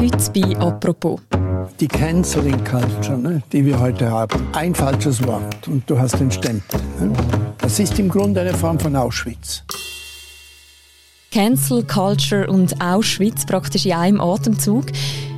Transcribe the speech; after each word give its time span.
Heute 0.00 0.30
bei 0.32 0.56
«Apropos». 0.56 1.20
Die 1.78 1.86
Canceling 1.86 2.64
Culture, 2.64 3.18
ne, 3.18 3.42
die 3.52 3.66
wir 3.66 3.78
heute 3.78 4.10
haben, 4.10 4.48
ein 4.54 4.74
falsches 4.74 5.22
Wort 5.26 5.68
und 5.68 5.82
du 5.90 5.98
hast 5.98 6.18
den 6.18 6.30
Stempel. 6.30 6.80
Ne? 6.98 7.12
Das 7.58 7.78
ist 7.78 7.98
im 7.98 8.08
Grunde 8.08 8.40
eine 8.40 8.54
Form 8.54 8.80
von 8.80 8.96
Auschwitz. 8.96 9.62
Cancel 11.30 11.84
Culture 11.84 12.48
und 12.48 12.80
Auschwitz 12.80 13.44
praktisch 13.44 13.84
in 13.84 13.92
einem 13.92 14.20
Atemzug. 14.22 14.86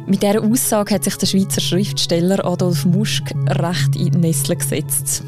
Mit 0.07 0.23
dieser 0.23 0.41
Aussage 0.41 0.95
hat 0.95 1.03
sich 1.03 1.17
der 1.17 1.27
Schweizer 1.27 1.61
Schriftsteller 1.61 2.45
Adolf 2.45 2.85
Muschk 2.85 3.35
recht 3.49 3.97
in 3.97 4.13
die 4.13 4.19
Nessel 4.19 4.55
gesetzt. 4.55 5.25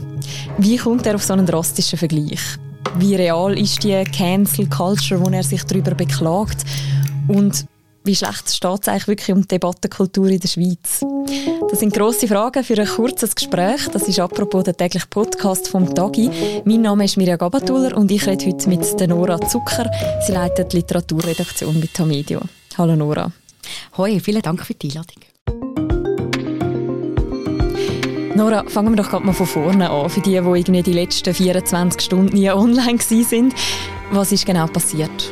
Wie 0.58 0.76
kommt 0.76 1.06
er 1.06 1.16
auf 1.16 1.24
so 1.24 1.32
einen 1.32 1.46
drastischen 1.46 1.98
Vergleich? 1.98 2.40
Wie 3.00 3.16
real 3.16 3.58
ist 3.58 3.82
die 3.82 4.04
Cancel 4.04 4.68
Culture, 4.68 5.20
wo 5.20 5.28
er 5.30 5.42
sich 5.42 5.64
darüber 5.64 5.96
beklagt? 5.96 6.64
Und 7.26 7.66
wie 8.04 8.14
schlecht 8.14 8.50
steht 8.54 8.82
es 8.82 8.88
eigentlich 8.88 9.08
wirklich 9.08 9.34
um 9.34 9.40
die 9.40 9.48
Debattenkultur 9.48 10.28
in 10.28 10.38
der 10.38 10.48
Schweiz? 10.48 11.02
Das 11.70 11.80
sind 11.80 11.94
grosse 11.94 12.28
Fragen 12.28 12.62
für 12.62 12.78
ein 12.78 12.86
kurzes 12.86 13.34
Gespräch. 13.34 13.88
Das 13.92 14.06
ist 14.06 14.20
apropos 14.20 14.64
der 14.64 14.76
tägliche 14.76 15.06
Podcast 15.06 15.68
vom 15.68 15.92
Tagi. 15.94 16.30
Mein 16.66 16.82
Name 16.82 17.06
ist 17.06 17.16
Mirja 17.16 17.36
Gabatuller 17.36 17.96
und 17.96 18.10
ich 18.12 18.26
rede 18.26 18.44
heute 18.44 18.68
mit 18.68 19.08
Nora 19.08 19.40
Zucker. 19.40 19.90
Sie 20.26 20.32
leitet 20.32 20.72
die 20.72 20.76
Literaturredaktion 20.76 21.80
bei 21.80 21.88
Tamedio. 21.92 22.40
Hallo 22.76 22.94
Nora. 22.94 23.32
Hoi, 23.96 24.20
vielen 24.20 24.42
Dank 24.42 24.66
für 24.66 24.74
die 24.74 24.90
Einladung. 24.90 25.22
Nora, 28.36 28.64
fangen 28.68 28.90
wir 28.90 29.02
doch 29.02 29.08
gerade 29.08 29.24
mal 29.24 29.32
von 29.32 29.46
vorne 29.46 29.88
an. 29.88 30.10
Für 30.10 30.20
die, 30.20 30.32
die 30.32 30.36
irgendwie 30.36 30.82
die 30.82 30.92
letzten 30.92 31.32
24 31.32 32.02
Stunden 32.02 32.36
nie 32.36 32.50
online 32.50 32.98
sind. 33.00 33.54
Was 34.12 34.30
ist 34.30 34.44
genau 34.44 34.66
passiert? 34.66 35.30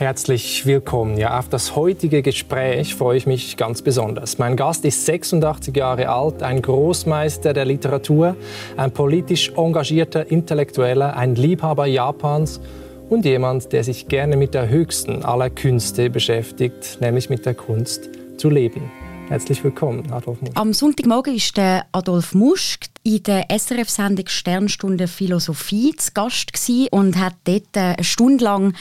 Herzlich 0.00 0.64
willkommen. 0.64 1.18
Ja, 1.18 1.38
auf 1.38 1.50
das 1.50 1.76
heutige 1.76 2.22
Gespräch 2.22 2.94
freue 2.94 3.18
ich 3.18 3.26
mich 3.26 3.58
ganz 3.58 3.82
besonders. 3.82 4.38
Mein 4.38 4.56
Gast 4.56 4.86
ist 4.86 5.04
86 5.04 5.76
Jahre 5.76 6.08
alt, 6.08 6.42
ein 6.42 6.62
Großmeister 6.62 7.52
der 7.52 7.66
Literatur, 7.66 8.34
ein 8.78 8.94
politisch 8.94 9.52
engagierter 9.58 10.30
Intellektueller, 10.30 11.18
ein 11.18 11.34
Liebhaber 11.34 11.84
Japans 11.84 12.62
und 13.10 13.26
jemand, 13.26 13.74
der 13.74 13.84
sich 13.84 14.08
gerne 14.08 14.38
mit 14.38 14.54
der 14.54 14.70
höchsten 14.70 15.22
aller 15.22 15.50
Künste 15.50 16.08
beschäftigt, 16.08 16.96
nämlich 17.02 17.28
mit 17.28 17.44
der 17.44 17.52
Kunst 17.52 18.08
zu 18.38 18.48
leben. 18.48 18.90
Herzlich 19.28 19.62
willkommen, 19.62 20.10
Adolf 20.10 20.40
Muschk. 20.40 20.56
Am 20.58 20.72
Sonntagmorgen 20.72 21.34
ist 21.34 21.58
der 21.58 21.84
Adolf 21.92 22.32
Muschk 22.32 22.86
in 23.02 23.22
der 23.24 23.44
SRF-Sendung 23.50 24.28
Sternstunde 24.28 25.08
Philosophie 25.08 25.94
zu 25.94 26.12
Gast 26.14 26.52
und 26.90 27.18
hat 27.18 27.34
dort 27.44 27.76
eine 27.76 28.02
Stunde 28.02 28.44
lang 28.44 28.72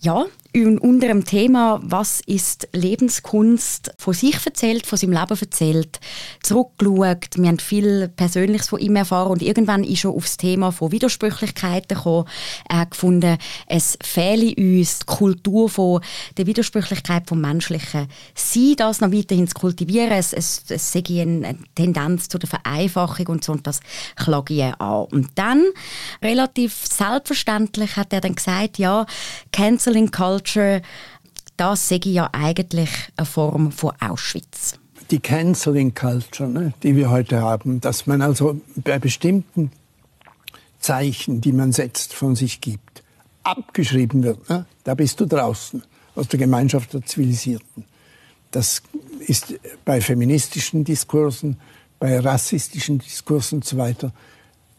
ja, 0.00 0.24
unter 0.52 1.06
dem 1.06 1.24
Thema 1.24 1.80
«Was 1.82 2.20
ist 2.26 2.68
Lebenskunst?» 2.72 3.92
von 3.98 4.14
sich 4.14 4.44
erzählt, 4.44 4.84
von 4.84 4.98
seinem 4.98 5.12
Leben 5.12 5.38
erzählt, 5.40 6.00
zurückgeschaut. 6.42 7.36
Wir 7.36 7.48
haben 7.48 7.58
viel 7.60 8.08
Persönliches 8.08 8.68
von 8.68 8.80
ihm 8.80 8.96
erfahren 8.96 9.30
und 9.30 9.42
irgendwann 9.42 9.84
ist 9.84 10.04
er 10.04 10.10
aufs 10.10 10.36
Thema 10.36 10.72
von 10.72 10.90
Widersprüchlichkeiten 10.90 11.96
gekommen. 11.96 12.26
Er 12.68 12.78
hat 12.78 12.90
gefunden, 12.90 13.38
es 13.68 13.96
fehle 14.02 14.52
uns 14.56 14.98
die 15.00 15.06
Kultur 15.06 15.68
von 15.68 16.00
der 16.36 16.46
Widersprüchlichkeit 16.46 17.28
vom 17.28 17.40
Menschlichen. 17.40 18.08
Sie 18.34 18.74
das 18.74 19.00
noch 19.00 19.12
weiterhin 19.12 19.46
zu 19.46 19.54
kultivieren, 19.54 20.10
es, 20.10 20.32
es, 20.32 20.64
es 20.68 20.92
sei 20.92 21.02
eine 21.08 21.58
Tendenz 21.76 22.28
zu 22.28 22.38
der 22.38 22.48
Vereinfachung 22.48 23.28
und 23.28 23.44
so 23.44 23.52
und 23.52 23.66
das 23.68 23.78
klage 24.16 24.54
ich 24.54 24.80
an. 24.80 25.04
Und 25.12 25.28
dann, 25.36 25.64
relativ 26.20 26.74
selbstverständlich, 26.74 27.96
hat 27.96 28.12
er 28.12 28.20
dann 28.20 28.34
gesagt, 28.34 28.78
ja, 28.78 29.06
Canceling 29.52 30.10
Culture 30.10 30.39
Culture, 30.40 30.82
das 31.56 31.88
sehe 31.88 31.98
ich 31.98 32.06
ja 32.06 32.30
eigentlich 32.32 32.90
eine 33.16 33.26
Form 33.26 33.72
von 33.72 33.92
Auschwitz. 34.00 34.78
Die 35.10 35.18
Canceling 35.18 35.94
Culture, 35.94 36.48
ne, 36.48 36.72
die 36.82 36.96
wir 36.96 37.10
heute 37.10 37.40
haben, 37.40 37.80
dass 37.80 38.06
man 38.06 38.22
also 38.22 38.60
bei 38.76 38.98
bestimmten 38.98 39.72
Zeichen, 40.78 41.40
die 41.40 41.52
man 41.52 41.72
setzt, 41.72 42.14
von 42.14 42.36
sich 42.36 42.60
gibt, 42.60 43.02
abgeschrieben 43.42 44.22
wird. 44.22 44.48
Ne? 44.48 44.64
Da 44.84 44.94
bist 44.94 45.20
du 45.20 45.26
draußen 45.26 45.82
aus 46.14 46.28
der 46.28 46.38
Gemeinschaft 46.38 46.94
der 46.94 47.04
Zivilisierten. 47.04 47.84
Das 48.50 48.82
ist 49.26 49.54
bei 49.84 50.00
feministischen 50.00 50.84
Diskursen, 50.84 51.58
bei 51.98 52.18
rassistischen 52.18 52.98
Diskursen 52.98 53.58
und 53.58 53.64
so 53.64 53.76
weiter 53.76 54.12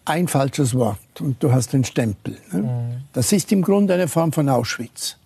ein 0.05 0.27
falsches 0.27 0.73
Wort 0.73 1.21
und 1.21 1.41
du 1.43 1.51
hast 1.51 1.73
den 1.73 1.83
Stempel. 1.83 2.37
Ne? 2.51 2.61
Mhm. 2.63 3.03
Das 3.13 3.31
ist 3.31 3.51
im 3.51 3.61
Grunde 3.61 3.93
eine 3.93 4.07
Form 4.07 4.31
von 4.33 4.49
Auschwitz. 4.49 5.17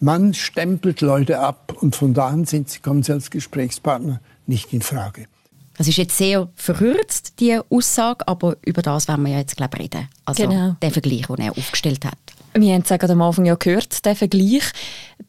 Man 0.00 0.32
stempelt 0.32 1.02
Leute 1.02 1.40
ab 1.40 1.74
und 1.80 1.94
von 1.94 2.14
da 2.14 2.28
an 2.28 2.46
sind 2.46 2.70
sie, 2.70 2.80
kommen 2.80 3.02
sie 3.02 3.12
als 3.12 3.30
Gesprächspartner 3.30 4.20
nicht 4.46 4.72
in 4.72 4.80
Frage. 4.80 5.26
Das 5.76 5.88
ist 5.88 5.98
jetzt 5.98 6.16
sehr 6.16 6.48
verkürzt, 6.56 7.34
die 7.38 7.58
Aussage, 7.68 8.26
aber 8.26 8.56
über 8.64 8.80
das 8.80 9.08
werden 9.08 9.24
wir 9.24 9.32
ja 9.32 9.38
jetzt 9.38 9.56
glaube 9.56 9.78
reden. 9.78 10.08
Also 10.24 10.46
genau. 10.46 10.76
der 10.80 10.90
Vergleich, 10.90 11.26
den 11.26 11.36
er 11.36 11.56
aufgestellt 11.56 12.04
hat. 12.04 12.18
Wir 12.54 12.74
haben 12.74 12.82
es 12.82 12.88
ja 12.88 12.98
am 12.98 13.22
Anfang 13.22 13.44
ja 13.44 13.54
gehört, 13.54 14.04
der 14.04 14.16
Vergleich. 14.16 14.64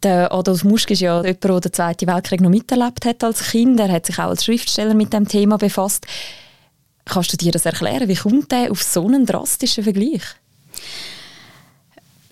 Der 0.04 0.32
Adolf 0.34 0.64
Muschk 0.64 0.92
ist 0.92 1.02
ja 1.02 1.22
jemand, 1.22 1.44
der 1.44 1.60
den 1.60 1.74
Zweiten 1.74 2.08
Weltkrieg 2.08 2.42
noch 2.42 2.50
miterlebt 2.50 3.06
hat 3.06 3.24
als 3.24 3.52
Kind. 3.52 3.80
Er 3.80 3.92
hat 3.92 4.06
sich 4.06 4.18
auch 4.20 4.30
als 4.30 4.46
Schriftsteller 4.46 4.94
mit 4.94 5.14
dem 5.14 5.28
Thema 5.28 5.58
befasst. 5.58 6.08
Kannst 7.06 7.34
du 7.34 7.38
dir 7.38 7.52
das 7.52 7.66
erklären? 7.66 8.08
Wie 8.08 8.16
kommt 8.16 8.52
er 8.54 8.72
auf 8.72 8.82
so 8.82 9.06
einen 9.06 9.26
drastischen 9.26 9.84
Vergleich? 9.84 10.24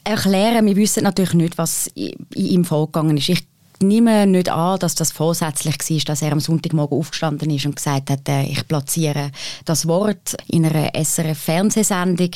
Erklären. 0.09 0.65
Wir 0.65 0.75
wissen 0.75 1.03
natürlich 1.03 1.33
nicht, 1.33 1.57
was 1.57 1.87
in 1.95 2.25
ihm 2.35 2.65
vorgegangen 2.65 3.17
ist. 3.17 3.29
Ich 3.29 3.47
nehme 3.81 4.27
nicht 4.27 4.49
an, 4.49 4.79
dass 4.79 4.95
das 4.95 5.11
vorsätzlich 5.11 5.77
war, 5.77 5.99
dass 6.05 6.21
er 6.21 6.31
am 6.31 6.39
Sonntagmorgen 6.39 6.97
aufgestanden 6.97 7.49
ist 7.51 7.65
und 7.65 7.75
gesagt 7.75 8.09
hat, 8.09 8.27
äh, 8.27 8.43
ich 8.43 8.67
platziere 8.67 9.31
das 9.65 9.87
Wort 9.87 10.35
in 10.47 10.65
einer 10.65 10.91
SRF-Fernsehsendung. 10.93 12.31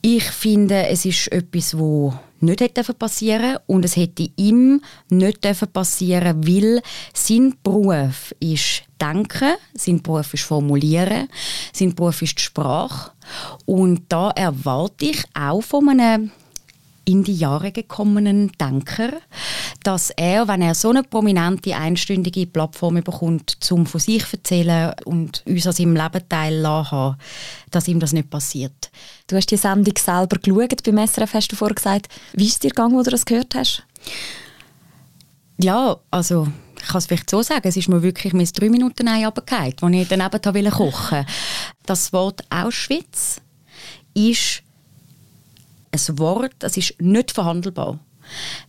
Ich 0.00 0.24
finde, 0.24 0.86
es 0.86 1.04
ist 1.04 1.30
etwas, 1.32 1.76
wo 1.76 2.14
nicht 2.40 2.60
hätte 2.60 2.82
passieren 2.94 3.56
und 3.66 3.84
es 3.84 3.96
hätte 3.96 4.28
ihm 4.36 4.82
nicht 5.08 5.40
passieren 5.72 6.46
weil 6.46 6.82
sein 7.14 7.54
Beruf 7.62 8.34
ist 8.40 8.82
Denken, 9.00 9.54
sein 9.74 10.02
Beruf 10.02 10.34
ist 10.34 10.44
Formulieren, 10.44 11.28
sein 11.72 11.94
Beruf 11.94 12.22
ist 12.22 12.38
die 12.38 12.42
Sprache 12.42 13.12
und 13.64 14.02
da 14.08 14.30
erwarte 14.30 15.06
ich 15.06 15.24
auch 15.34 15.62
von 15.62 15.88
einem 15.88 16.30
in 17.06 17.22
die 17.22 17.36
Jahre 17.36 17.70
gekommenen 17.70 18.50
Denker, 18.60 19.12
dass 19.82 20.10
er, 20.10 20.48
wenn 20.48 20.60
er 20.60 20.74
so 20.74 20.90
eine 20.90 21.04
prominente, 21.04 21.74
einstündige 21.74 22.46
Plattform 22.46 22.96
bekommt, 22.96 23.56
zum 23.60 23.86
von 23.86 24.00
sich 24.00 24.24
erzählen 24.32 24.92
und 25.04 25.42
uns 25.46 25.66
an 25.66 25.72
seinem 25.72 25.94
Leben 25.94 26.28
teilhaben, 26.28 27.16
dass 27.70 27.88
ihm 27.88 28.00
das 28.00 28.12
nicht 28.12 28.28
passiert. 28.28 28.90
Du 29.28 29.36
hast 29.36 29.50
die 29.50 29.56
Sendung 29.56 29.94
selber 29.96 30.38
geschaut 30.38 30.82
beim 30.82 31.06
SRF, 31.06 31.34
hast 31.34 31.52
du 31.52 31.56
vorher 31.56 31.76
gesagt. 31.76 32.08
Wie 32.32 32.46
ist 32.46 32.62
dir 32.62 32.70
gegangen, 32.70 32.96
wo 32.96 33.02
du 33.02 33.10
das 33.10 33.24
gehört 33.24 33.54
hast? 33.54 33.84
Ja, 35.58 35.96
also 36.10 36.48
ich 36.78 36.88
kann 36.88 36.98
es 36.98 37.06
vielleicht 37.06 37.30
so 37.30 37.40
sagen, 37.40 37.66
es 37.66 37.76
ist 37.76 37.88
mir 37.88 38.02
wirklich 38.02 38.32
mit 38.32 38.60
drei 38.60 38.68
Minuten 38.68 39.06
ein 39.06 39.24
runtergefallen, 39.24 39.74
als 39.80 39.94
ich 39.94 40.08
daneben 40.08 40.70
kochen 40.70 41.18
wollte. 41.18 41.26
Das 41.86 42.12
Wort 42.12 42.42
Auschwitz 42.50 43.40
ist 44.14 44.62
ein 45.92 46.18
Wort, 46.18 46.52
das 46.58 46.76
ist 46.76 47.00
nicht 47.00 47.32
verhandelbar. 47.32 47.98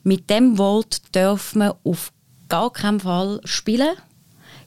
Mit 0.03 0.29
dem 0.29 0.57
Wort 0.57 1.16
dürfen 1.16 1.59
wir 1.59 1.78
auf 1.83 2.11
gar 2.50 2.72
keinen 2.72 3.00
Fall 3.00 3.41
spielen, 3.44 3.95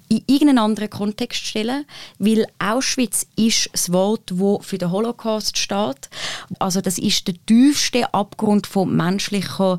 in 0.08 0.24
irgendeinen 0.26 0.58
anderen 0.58 0.90
Kontext 0.90 1.46
stellen, 1.46 1.86
weil 2.18 2.46
Auschwitz 2.58 3.26
ist 3.36 3.70
das 3.72 3.92
Wort, 3.92 4.32
wo 4.34 4.58
für 4.58 4.76
den 4.76 4.90
Holocaust 4.90 5.56
steht. 5.56 6.10
Also 6.58 6.80
das 6.80 6.98
ist 6.98 7.28
der 7.28 7.34
tiefste 7.46 8.12
Abgrund 8.12 8.66
von 8.66 8.94
menschlicher 8.94 9.78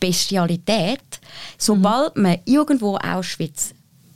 Bestialität. 0.00 1.20
Sobald 1.58 2.16
mhm. 2.16 2.22
man 2.22 2.38
irgendwo 2.44 2.96
Auschwitz 2.96 3.72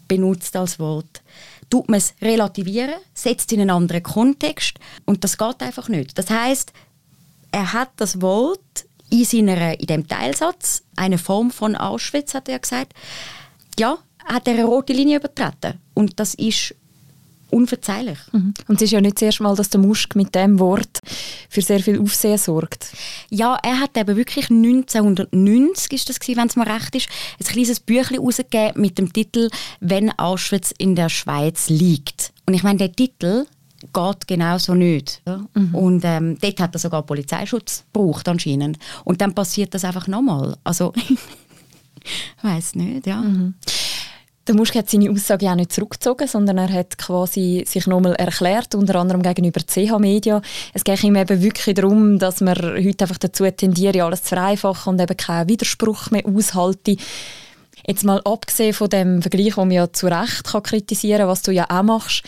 benutzt 0.08 0.56
als 0.56 0.80
Wort, 0.80 1.22
tut 1.70 1.88
man 1.88 1.98
es 1.98 2.14
relativieren, 2.20 2.96
setzt 3.14 3.52
in 3.52 3.60
einen 3.60 3.70
anderen 3.70 4.02
Kontext 4.02 4.78
und 5.06 5.22
das 5.22 5.38
geht 5.38 5.62
einfach 5.62 5.88
nicht. 5.88 6.18
Das 6.18 6.28
heißt, 6.28 6.72
er 7.52 7.72
hat 7.72 7.90
das 7.96 8.20
Wort 8.20 8.86
in, 9.10 9.24
seiner, 9.24 9.78
in 9.78 9.86
dem 9.86 10.08
Teilsatz, 10.08 10.82
eine 10.96 11.18
Form 11.18 11.50
von 11.50 11.76
Auschwitz, 11.76 12.34
hat 12.34 12.48
er 12.48 12.58
gesagt, 12.58 12.94
ja, 13.78 13.98
hat 14.24 14.48
er 14.48 14.54
eine 14.54 14.64
rote 14.64 14.92
Linie 14.92 15.18
übertreten. 15.18 15.78
Und 15.94 16.18
das 16.18 16.34
ist 16.34 16.74
unverzeihlich. 17.50 18.18
Mhm. 18.32 18.54
Und 18.66 18.76
es 18.76 18.82
ist 18.82 18.92
ja 18.92 19.00
nicht 19.00 19.16
das 19.16 19.22
erste 19.22 19.42
Mal, 19.42 19.54
dass 19.54 19.68
der 19.68 19.80
Muschk 19.80 20.16
mit 20.16 20.34
dem 20.34 20.58
Wort 20.58 21.00
für 21.50 21.60
sehr 21.60 21.80
viel 21.80 22.00
Aufsehen 22.00 22.38
sorgt. 22.38 22.92
Ja, 23.28 23.58
er 23.62 23.78
hat 23.78 23.96
eben 23.96 24.16
wirklich 24.16 24.50
1990, 24.50 25.92
ist 25.92 26.08
das 26.08 26.18
wenn 26.26 26.46
es 26.46 26.56
mir 26.56 26.66
recht 26.66 26.94
ist, 26.96 27.08
ein 27.38 27.46
kleines 27.46 27.80
Büchlein 27.80 28.20
herausgegeben 28.20 28.80
mit 28.80 28.96
dem 28.96 29.12
Titel 29.12 29.50
«Wenn 29.80 30.18
Auschwitz 30.18 30.72
in 30.78 30.96
der 30.96 31.10
Schweiz 31.10 31.68
liegt». 31.68 32.32
Und 32.46 32.54
ich 32.54 32.62
meine, 32.62 32.78
der 32.78 32.92
Titel 32.92 33.44
geht 33.92 34.28
genauso 34.28 34.74
nicht. 34.74 35.22
Ja? 35.26 35.44
Mhm. 35.54 35.74
Und 35.74 36.04
ähm, 36.04 36.38
dort 36.40 36.60
hat 36.60 36.74
er 36.74 36.78
sogar 36.78 37.02
Polizeischutz 37.02 37.84
gebraucht 37.92 38.28
anscheinend. 38.28 38.78
Und 39.04 39.20
dann 39.20 39.34
passiert 39.34 39.74
das 39.74 39.84
einfach 39.84 40.06
nochmal. 40.06 40.56
Also 40.64 40.92
Ich 42.38 42.44
weiß 42.44 42.74
nicht, 42.76 43.06
ja. 43.06 43.16
Mhm. 43.16 43.54
Der 44.48 44.56
Musk 44.56 44.74
hat 44.74 44.90
seine 44.90 45.08
Aussage 45.08 45.48
auch 45.48 45.54
nicht 45.54 45.72
zurückgezogen, 45.72 46.26
sondern 46.26 46.58
er 46.58 46.72
hat 46.72 46.98
quasi 46.98 47.62
sich 47.64 47.86
nochmal 47.86 48.14
erklärt, 48.14 48.74
unter 48.74 48.96
anderem 48.96 49.22
gegenüber 49.22 49.60
CH 49.60 50.00
Media. 50.00 50.42
Es 50.74 50.82
geht 50.82 51.04
ihm 51.04 51.14
eben 51.14 51.42
wirklich 51.42 51.76
darum, 51.76 52.18
dass 52.18 52.40
man 52.40 52.56
heute 52.56 53.04
einfach 53.04 53.18
dazu 53.18 53.48
tendiert, 53.48 53.96
alles 53.96 54.24
zu 54.24 54.30
vereinfachen 54.30 54.94
und 54.94 55.00
eben 55.00 55.16
keinen 55.16 55.48
Widerspruch 55.48 56.10
mehr 56.10 56.26
aushalten. 56.26 56.96
Jetzt 57.86 58.04
mal 58.04 58.20
abgesehen 58.24 58.74
von 58.74 58.90
dem 58.90 59.22
Vergleich, 59.22 59.54
den 59.54 59.68
man 59.68 59.70
ja 59.70 59.92
zu 59.92 60.06
Recht 60.08 60.42
kann 60.44 60.62
kritisieren 60.64 61.20
kann, 61.20 61.28
was 61.28 61.42
du 61.42 61.52
ja 61.52 61.66
auch 61.70 61.84
machst, 61.84 62.24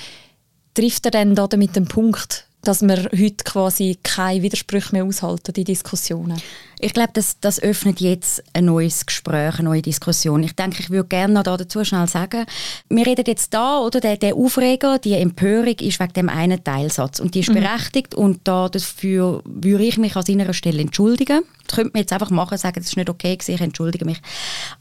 trifft 0.75 1.07
er 1.07 1.13
dann 1.13 1.35
da 1.35 1.49
mit 1.57 1.77
dem 1.77 1.87
Punkt, 1.87 2.47
dass 2.63 2.83
wir 2.83 3.11
heute 3.13 3.45
quasi 3.45 3.99
keine 4.03 4.43
Widersprüche 4.43 4.93
mehr 4.93 5.05
aushalten, 5.05 5.53
die 5.53 5.65
Diskussionen? 5.65 6.41
Ich 6.79 6.93
glaube, 6.93 7.11
das, 7.15 7.39
das 7.41 7.61
öffnet 7.61 8.01
jetzt 8.01 8.43
ein 8.53 8.67
neues 8.67 9.07
Gespräch, 9.07 9.59
eine 9.59 9.69
neue 9.69 9.83
Diskussion. 9.83 10.43
Ich 10.43 10.55
denke, 10.55 10.81
ich 10.81 10.91
würde 10.91 11.09
gerne 11.09 11.35
noch 11.35 11.43
dazu 11.43 11.85
schnell 11.85 12.07
sagen, 12.07 12.47
wir 12.89 13.07
reden 13.07 13.25
jetzt 13.27 13.55
da, 13.55 13.79
oder 13.79 14.01
der, 14.01 14.17
der 14.17 14.35
Aufreger, 14.35 14.99
die 14.99 15.15
Empörung 15.15 15.77
ist 15.81 16.01
wegen 16.01 16.13
dem 16.13 16.29
einen 16.29 16.63
Teilsatz 16.63 17.21
und 17.21 17.35
die 17.35 17.41
ist 17.41 17.51
mhm. 17.51 17.55
berechtigt 17.55 18.15
und 18.15 18.41
da 18.45 18.69
dafür 18.69 19.43
würde 19.45 19.85
ich 19.85 19.99
mich 19.99 20.17
an 20.17 20.25
seiner 20.25 20.53
Stelle 20.53 20.81
entschuldigen. 20.81 21.43
Das 21.67 21.77
könnte 21.77 21.93
man 21.95 22.01
jetzt 22.01 22.13
einfach 22.13 22.31
machen, 22.31 22.59
sagen, 22.59 22.81
das 22.81 22.89
ist 22.89 22.97
nicht 22.97 23.09
okay 23.09 23.37
gewesen, 23.37 23.55
ich 23.55 23.61
entschuldige 23.61 24.05
mich. 24.05 24.21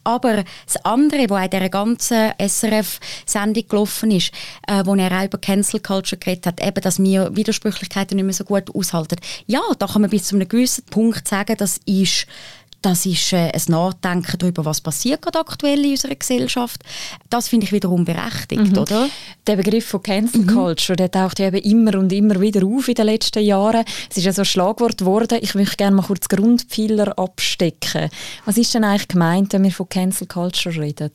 Aber 0.03 0.43
das 0.65 0.83
andere, 0.83 1.29
was 1.29 1.45
in 1.45 1.49
dieser 1.51 1.69
ganzen 1.69 2.31
SRF-Sendung 2.37 3.67
gelaufen 3.67 4.11
ist, 4.11 4.31
äh, 4.67 4.83
wo 4.85 4.95
er 4.95 5.19
auch 5.19 5.25
über 5.25 5.37
Cancel 5.37 5.79
Culture 5.79 6.19
geredet 6.19 6.45
hat, 6.45 6.61
eben, 6.61 6.81
dass 6.81 7.01
wir 7.01 7.35
Widersprüchlichkeiten 7.35 8.17
nicht 8.17 8.25
mehr 8.25 8.33
so 8.33 8.43
gut 8.43 8.73
aushalten. 8.75 9.15
Ja, 9.47 9.61
da 9.79 9.87
kann 9.87 10.01
man 10.01 10.09
bis 10.09 10.25
zu 10.25 10.35
einem 10.35 10.47
gewissen 10.47 10.83
Punkt 10.85 11.27
sagen, 11.27 11.55
dass 11.57 11.79
ist, 12.01 12.27
das 12.83 13.05
ist 13.05 13.31
äh, 13.31 13.49
ein 13.49 13.61
Nachdenken 13.69 14.37
darüber, 14.37 14.65
was 14.65 14.81
passiert 14.81 15.21
gerade 15.21 15.39
aktuell 15.39 15.83
in 15.85 15.91
unserer 15.91 16.15
Gesellschaft. 16.15 16.81
Das 17.29 17.47
finde 17.47 17.65
ich 17.65 17.71
wiederum 17.71 18.03
berechtigt, 18.03 18.73
mhm. 18.73 18.77
oder? 18.77 19.09
Der 19.47 19.55
Begriff 19.55 19.87
von 19.87 20.03
Cancel 20.03 20.41
mhm. 20.41 20.47
Culture, 20.47 20.97
der 20.97 21.09
taucht 21.09 21.39
ja 21.39 21.47
eben 21.47 21.61
immer 21.61 21.97
und 21.97 22.11
immer 22.11 22.41
wieder 22.41 22.65
auf 22.65 22.89
in 22.89 22.95
den 22.95 23.05
letzten 23.05 23.41
Jahren. 23.41 23.85
Es 24.09 24.17
ist 24.17 24.25
ja 24.25 24.33
so 24.33 24.41
ein 24.41 24.45
Schlagwort 24.45 24.97
geworden. 24.97 25.39
Ich 25.41 25.55
möchte 25.55 25.77
gerne 25.77 25.95
mal 25.95 26.03
kurz 26.03 26.27
Grundpfeiler 26.27 27.17
abstecken. 27.17 28.09
Was 28.45 28.57
ist 28.57 28.73
denn 28.73 28.83
eigentlich 28.83 29.07
gemeint, 29.07 29.53
wenn 29.53 29.63
wir 29.63 29.71
von 29.71 29.87
Cancel 29.87 30.27
Culture 30.27 30.75
reden? 30.75 31.11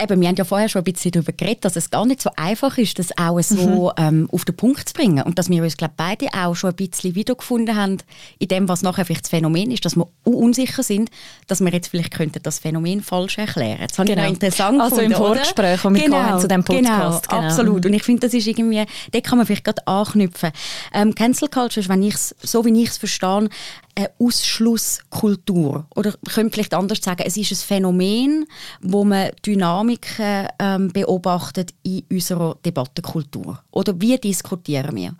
Eben, 0.00 0.20
wir 0.20 0.28
haben 0.28 0.36
ja 0.36 0.44
vorher 0.44 0.68
schon 0.68 0.80
ein 0.80 0.84
bisschen 0.84 1.12
darüber 1.12 1.32
geredet, 1.32 1.64
dass 1.64 1.76
es 1.76 1.90
gar 1.90 2.06
nicht 2.06 2.22
so 2.22 2.30
einfach 2.36 2.78
ist, 2.78 2.98
das 2.98 3.16
auch 3.16 3.40
so 3.40 3.92
mhm. 3.98 4.04
ähm, 4.04 4.28
auf 4.32 4.44
den 4.44 4.56
Punkt 4.56 4.88
zu 4.88 4.94
bringen. 4.94 5.22
Und 5.22 5.38
dass 5.38 5.50
wir 5.50 5.62
uns, 5.62 5.76
glaube 5.76 5.94
beide 5.96 6.28
auch 6.32 6.54
schon 6.54 6.70
ein 6.70 6.76
bisschen 6.76 7.14
wiedergefunden 7.14 7.76
haben 7.76 7.98
in 8.38 8.48
dem, 8.48 8.68
was 8.68 8.82
nachher 8.82 9.04
vielleicht 9.04 9.24
das 9.24 9.30
Phänomen 9.30 9.70
ist, 9.70 9.84
dass 9.84 9.96
wir 9.96 10.08
unsicher 10.24 10.82
sind, 10.82 11.10
dass 11.46 11.60
wir 11.60 11.70
jetzt 11.70 11.88
vielleicht 11.88 12.12
könnten 12.12 12.42
das 12.42 12.58
Phänomen 12.58 13.02
falsch 13.02 13.38
erklären. 13.38 13.86
Das 13.86 13.96
fand 13.96 14.08
genau. 14.08 14.24
ich 14.24 14.30
interessant 14.30 14.80
Also 14.80 14.96
gefunden, 14.96 15.12
im 15.12 15.18
Vorgespräch, 15.18 15.80
das 15.82 15.92
wir 15.92 16.02
genau, 16.02 16.38
zu 16.38 16.48
dem 16.48 16.64
Podcast. 16.64 17.28
Genau, 17.28 17.40
genau. 17.40 17.48
absolut. 17.48 17.86
Und 17.86 17.94
ich 17.94 18.02
finde, 18.02 18.20
das 18.20 18.34
ist 18.34 18.46
irgendwie, 18.46 18.84
da 19.10 19.20
kann 19.20 19.38
man 19.38 19.46
vielleicht 19.46 19.64
gerade 19.64 19.86
anknüpfen. 19.86 20.50
Ähm, 20.92 21.14
Cancel 21.14 21.48
Culture 21.48 21.80
ist, 21.80 21.88
wenn 21.88 22.02
ich's, 22.02 22.34
so 22.42 22.64
wie 22.64 22.82
ich 22.82 22.90
es 22.90 22.98
verstehe, 22.98 23.48
eine 23.94 24.10
Ausschlusskultur. 24.18 25.86
Oder 25.94 26.12
könnte 26.32 26.54
vielleicht 26.54 26.74
anders 26.74 27.00
sagen, 27.02 27.22
es 27.26 27.36
ist 27.36 27.52
ein 27.52 27.56
Phänomen, 27.56 28.46
wo 28.80 29.04
man 29.04 29.30
Dynamiken 29.44 30.48
ähm, 30.58 30.88
beobachtet 30.88 31.74
in 31.82 32.04
unserer 32.10 32.56
Debattenkultur. 32.64 33.62
Oder 33.70 34.00
wie 34.00 34.16
diskutieren 34.18 34.96
wir? 34.96 35.14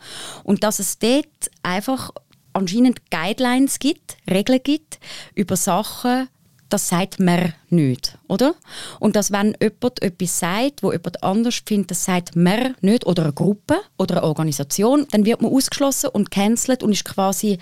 Und 0.44 0.64
dass 0.64 0.78
es 0.78 0.98
dort 0.98 1.26
einfach 1.62 2.10
anscheinend 2.52 3.10
Guidelines 3.10 3.78
gibt, 3.78 4.16
Regeln 4.30 4.60
gibt 4.62 4.98
über 5.34 5.56
Sachen, 5.56 6.28
das 6.72 6.88
sagt 6.88 7.20
man 7.20 7.52
nicht, 7.68 8.16
oder? 8.28 8.54
Und 8.98 9.14
dass 9.14 9.30
wenn 9.30 9.54
jemand 9.60 10.00
etwas 10.00 10.38
sagt, 10.38 10.82
wo 10.82 10.90
jemand 10.90 11.22
anders 11.22 11.62
findet, 11.66 11.90
das 11.90 12.04
sagt 12.06 12.34
man 12.34 12.74
nicht, 12.80 13.04
oder 13.04 13.24
eine 13.24 13.32
Gruppe 13.34 13.76
oder 13.98 14.16
eine 14.16 14.24
Organisation, 14.24 15.06
dann 15.10 15.26
wird 15.26 15.42
man 15.42 15.52
ausgeschlossen 15.52 16.10
und 16.10 16.30
cancelt 16.30 16.82
und 16.82 16.92
ist 16.92 17.04
quasi 17.04 17.58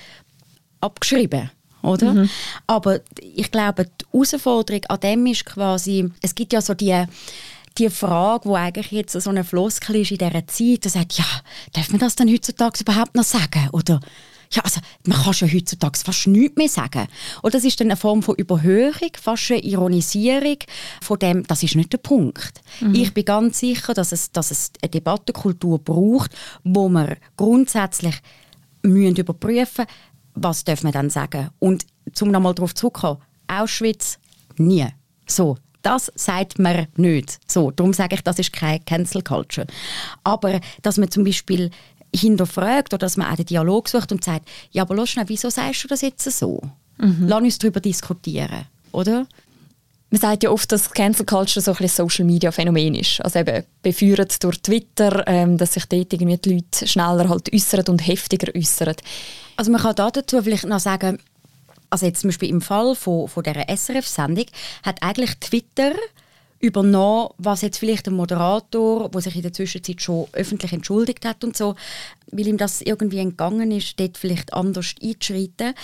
abgeschrieben. 0.81 1.50
Oder? 1.82 2.12
Mhm. 2.12 2.31
Aber 2.67 3.00
ich 3.21 3.50
glaube, 3.50 3.87
die 3.87 4.05
Herausforderung 4.12 4.85
an 4.87 5.00
dem 5.00 5.27
ist 5.27 5.47
quasi, 5.47 6.11
es 6.21 6.35
gibt 6.35 6.53
ja 6.53 6.61
so 6.61 6.75
die, 6.75 7.05
die 7.79 7.88
Frage, 7.88 8.49
wo 8.49 8.55
eigentlich 8.55 8.91
jetzt 8.91 9.12
so 9.12 9.31
eine 9.31 9.44
Floskel 9.44 9.97
ist 9.97 10.11
in 10.11 10.19
dieser 10.19 10.47
Zeit, 10.47 10.85
da 10.85 10.88
sagt, 10.91 11.15
ja, 11.15 11.25
darf 11.73 11.91
man 11.91 12.00
das 12.00 12.17
dann 12.17 12.29
heutzutage 12.29 12.81
überhaupt 12.81 13.15
noch 13.15 13.25
sagen? 13.25 13.69
Oder 13.73 14.00
ja, 14.53 14.62
also 14.62 14.81
man 15.06 15.23
kann 15.23 15.32
schon 15.32 15.53
heutzutage 15.53 15.99
fast 15.99 16.27
nichts 16.27 16.56
mehr 16.56 16.69
sagen. 16.69 17.06
Und 17.41 17.55
das 17.55 17.65
ist 17.65 17.79
dann 17.81 17.87
eine 17.87 17.97
Form 17.97 18.23
von 18.23 18.35
Überhöhung, 18.35 19.11
fast 19.21 19.53
eine 19.53 19.62
Ironisierung 19.62 20.59
von 21.00 21.19
dem, 21.21 21.47
das 21.47 21.62
ist 21.62 21.76
nicht 21.76 21.93
der 21.93 21.99
Punkt. 21.99 22.61
Mhm. 22.81 22.94
Ich 22.94 23.15
bin 23.15 23.25
ganz 23.25 23.61
sicher, 23.61 23.94
dass 23.94 24.11
es, 24.11 24.33
dass 24.33 24.50
es 24.50 24.73
eine 24.83 24.91
Debattenkultur 24.91 25.79
braucht, 25.79 26.33
wo 26.65 26.88
man 26.88 27.17
grundsätzlich 27.37 28.17
müssen 28.83 29.17
überprüfen 29.17 29.87
was 30.35 30.65
darf 30.65 30.82
man 30.82 30.93
dann 30.93 31.11
sagen? 31.11 31.50
Und 31.59 31.87
zum 32.12 32.31
nochmal 32.31 32.55
darauf 32.55 32.75
zurückkommen, 32.75 33.21
Auschwitz 33.49 34.19
nie. 34.56 34.87
So, 35.27 35.56
das 35.82 36.12
sagt 36.15 36.59
man 36.59 36.87
nicht. 36.97 37.38
So, 37.50 37.71
darum 37.71 37.93
sage 37.93 38.17
ich, 38.17 38.23
das 38.23 38.38
ist 38.38 38.53
keine 38.53 38.81
Cancel 38.81 39.23
Culture. 39.23 39.67
Aber 40.25 40.61
dass 40.82 40.99
man 40.99 41.11
zum 41.11 41.25
Beispiel 41.25 41.71
hinterfragt 42.15 42.93
oder 42.93 42.99
dass 42.99 43.17
man 43.17 43.31
auch 43.31 43.37
den 43.37 43.47
Dialog 43.47 43.88
sucht 43.88 44.12
und 44.12 44.25
sagt, 44.25 44.49
ja, 44.73 44.82
aber 44.82 44.97
lass 44.97 45.11
schnell, 45.11 45.29
wieso 45.29 45.49
sagst 45.49 45.85
du 45.85 45.88
das 45.88 46.03
jetzt 46.03 46.25
so? 46.31 46.61
Mhm. 46.99 47.26
Lass 47.26 47.43
uns 47.43 47.59
darüber 47.59 47.81
diskutieren, 47.81 48.67
oder? 48.93 49.26
Man 50.11 50.21
sagt 50.21 50.43
ja 50.43 50.51
oft, 50.51 50.71
dass 50.73 50.91
Cancel 50.91 51.25
Culture 51.25 51.62
so 51.62 51.73
ein 51.73 51.89
Social 51.89 52.25
Media 52.25 52.51
Phänomen 52.51 52.97
ist. 52.97 53.21
Also 53.25 53.39
eben 53.39 53.65
beführt 53.81 54.43
durch 54.43 54.61
Twitter, 54.61 55.25
ähm, 55.29 55.57
dass 55.57 55.75
sich 55.75 55.87
dort 55.87 56.12
irgendwie 56.12 56.37
die 56.37 56.55
Leute 56.55 56.87
schneller 56.89 57.29
halt 57.29 57.53
äußern 57.55 57.85
und 57.89 58.05
heftiger 58.05 58.53
äußern. 58.55 58.97
Also 59.57 59.71
man 59.71 59.81
kann 59.81 59.95
dazu 59.95 60.43
vielleicht 60.43 60.67
noch 60.67 60.81
sagen, 60.81 61.19
also 61.91 62.07
jetzt 62.07 62.21
zum 62.21 62.29
Beispiel 62.29 62.49
im 62.49 62.61
Fall 62.61 62.95
von, 62.97 63.29
von 63.29 63.43
dieser 63.45 63.69
SRF-Sendung 63.69 64.47
hat 64.83 65.01
eigentlich 65.01 65.37
Twitter 65.39 65.93
übernommen, 66.61 67.31
was 67.39 67.62
jetzt 67.62 67.79
vielleicht 67.79 68.07
der 68.07 68.12
Moderator, 68.12 69.09
der 69.09 69.21
sich 69.21 69.37
in 69.37 69.43
der 69.43 69.53
Zwischenzeit 69.53 70.03
schon 70.03 70.27
öffentlich 70.33 70.73
entschuldigt 70.73 71.25
hat 71.25 71.43
und 71.43 71.57
so, 71.57 71.75
weil 72.32 72.47
ihm 72.47 72.56
das 72.56 72.81
irgendwie 72.81 73.19
entgangen 73.19 73.71
ist, 73.71 73.99
dort 73.99 74.19
vielleicht 74.19 74.53
anders 74.53 74.94
einzuschreiten 75.03 75.75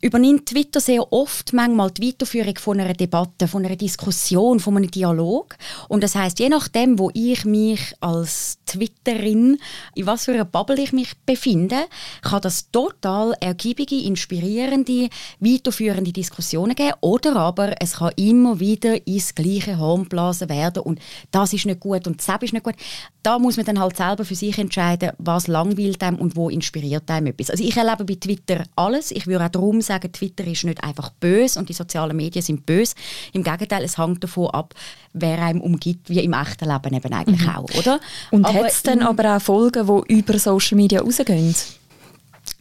übernimmt 0.00 0.46
Twitter 0.46 0.80
sehr 0.80 1.12
oft 1.12 1.52
manchmal 1.52 1.90
die 1.90 2.08
Weiterführung 2.08 2.56
von 2.58 2.80
einer 2.80 2.94
Debatte, 2.94 3.48
von 3.48 3.64
einer 3.64 3.76
Diskussion, 3.76 4.60
von 4.60 4.76
einem 4.76 4.90
Dialog. 4.90 5.56
Und 5.88 6.02
das 6.02 6.14
heißt, 6.14 6.38
je 6.38 6.48
nachdem, 6.48 6.98
wo 6.98 7.10
ich 7.14 7.44
mich 7.44 7.94
als 8.00 8.58
Twitterin, 8.66 9.58
in 9.94 10.06
was 10.06 10.24
für 10.24 10.32
einer 10.32 10.44
Bubble 10.44 10.80
ich 10.80 10.92
mich 10.92 11.12
befinde, 11.26 11.76
kann 12.22 12.40
das 12.40 12.70
total 12.70 13.34
ergiebige, 13.40 13.96
inspirierende, 13.96 15.08
weiterführende 15.40 16.12
Diskussionen 16.12 16.74
geben. 16.74 16.94
Oder 17.00 17.36
aber 17.36 17.74
es 17.80 17.94
kann 17.94 18.12
immer 18.16 18.60
wieder 18.60 19.06
ins 19.06 19.34
gleiche 19.34 19.78
Horn 19.78 20.08
blasen 20.08 20.48
werden 20.48 20.82
und 20.82 21.00
das 21.30 21.52
ist 21.52 21.66
nicht 21.66 21.80
gut 21.80 22.06
und 22.06 22.26
das 22.26 22.42
ist 22.42 22.52
nicht 22.52 22.64
gut. 22.64 22.74
Da 23.22 23.38
muss 23.38 23.56
man 23.56 23.66
dann 23.66 23.78
halt 23.78 23.96
selber 23.96 24.24
für 24.24 24.34
sich 24.34 24.58
entscheiden, 24.58 25.12
was 25.18 25.48
langweilt 25.52 26.02
einem 26.02 26.18
und 26.18 26.36
wo 26.36 26.48
inspiriert 26.48 27.08
einem 27.10 27.28
etwas. 27.28 27.50
Also 27.50 27.62
ich 27.62 27.76
erlebe 27.76 28.04
bei 28.04 28.14
Twitter 28.14 28.64
alles. 28.74 29.10
Ich 29.10 29.26
würde 29.26 29.44
auch 29.44 29.50
darum 29.50 29.80
sagen, 29.80 30.10
Twitter 30.12 30.44
ist 30.44 30.64
nicht 30.64 30.82
einfach 30.82 31.10
böse 31.10 31.58
und 31.58 31.68
die 31.68 31.72
sozialen 31.72 32.16
Medien 32.16 32.42
sind 32.42 32.66
böse. 32.66 32.94
Im 33.32 33.42
Gegenteil, 33.42 33.84
es 33.84 33.98
hängt 33.98 34.24
davon 34.24 34.48
ab, 34.50 34.74
wer 35.12 35.40
einem 35.42 35.60
umgibt, 35.60 36.08
wie 36.08 36.20
im 36.20 36.32
echten 36.32 36.68
Leben 36.68 36.94
eben 36.94 37.12
eigentlich 37.12 37.42
mhm. 37.42 37.54
auch, 37.54 37.68
oder? 37.78 38.00
Und 38.30 38.46
hat 38.46 38.66
es 38.66 38.82
dann 38.82 39.02
aber 39.02 39.36
auch 39.36 39.42
Folgen, 39.42 39.86
die 39.86 40.14
über 40.14 40.38
Social 40.38 40.76
Media 40.76 41.00
rausgehen? 41.00 41.54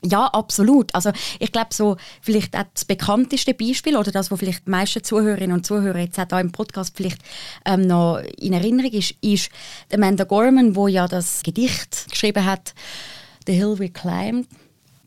Ja, 0.04 0.26
absolut. 0.28 0.94
Also 0.96 1.12
ich 1.40 1.52
glaube 1.52 1.74
so 1.74 1.98
vielleicht 2.22 2.56
auch 2.56 2.66
das 2.74 2.86
bekannteste 2.86 3.54
Beispiel 3.54 3.96
oder 3.96 4.12
das, 4.12 4.32
was 4.32 4.40
vielleicht 4.40 4.66
die 4.66 4.72
meisten 4.72 5.04
Zuhörerinnen 5.04 5.56
und 5.56 5.66
Zuhörer 5.66 6.00
jetzt 6.00 6.20
auch 6.20 6.40
im 6.40 6.52
Podcast 6.52 6.94
vielleicht 6.96 7.20
ähm, 7.66 7.82
noch 7.82 8.20
in 8.40 8.54
Erinnerung 8.54 8.92
ist, 8.92 9.16
ist 9.22 9.50
Amanda 9.94 10.24
Gorman, 10.24 10.76
wo 10.76 10.88
ja 10.88 11.08
das 11.08 11.44
Gedicht 11.44 12.08
geschrieben 12.10 12.46
hat, 12.46 12.74
The 13.46 13.54
Hill 13.54 13.78
We 13.78 13.90
Climbed. 13.90 14.48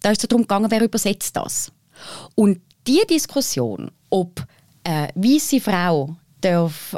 Da 0.00 0.10
ist 0.10 0.22
es 0.22 0.28
darum 0.28 0.42
gegangen, 0.42 0.70
wer 0.70 0.82
übersetzt 0.82 1.36
das. 1.36 1.72
Und 2.34 2.60
die 2.86 3.02
Diskussion, 3.08 3.90
ob 4.10 4.44
eine 4.84 5.08
weiße 5.14 5.60
Frau 5.60 6.16
darf 6.40 6.96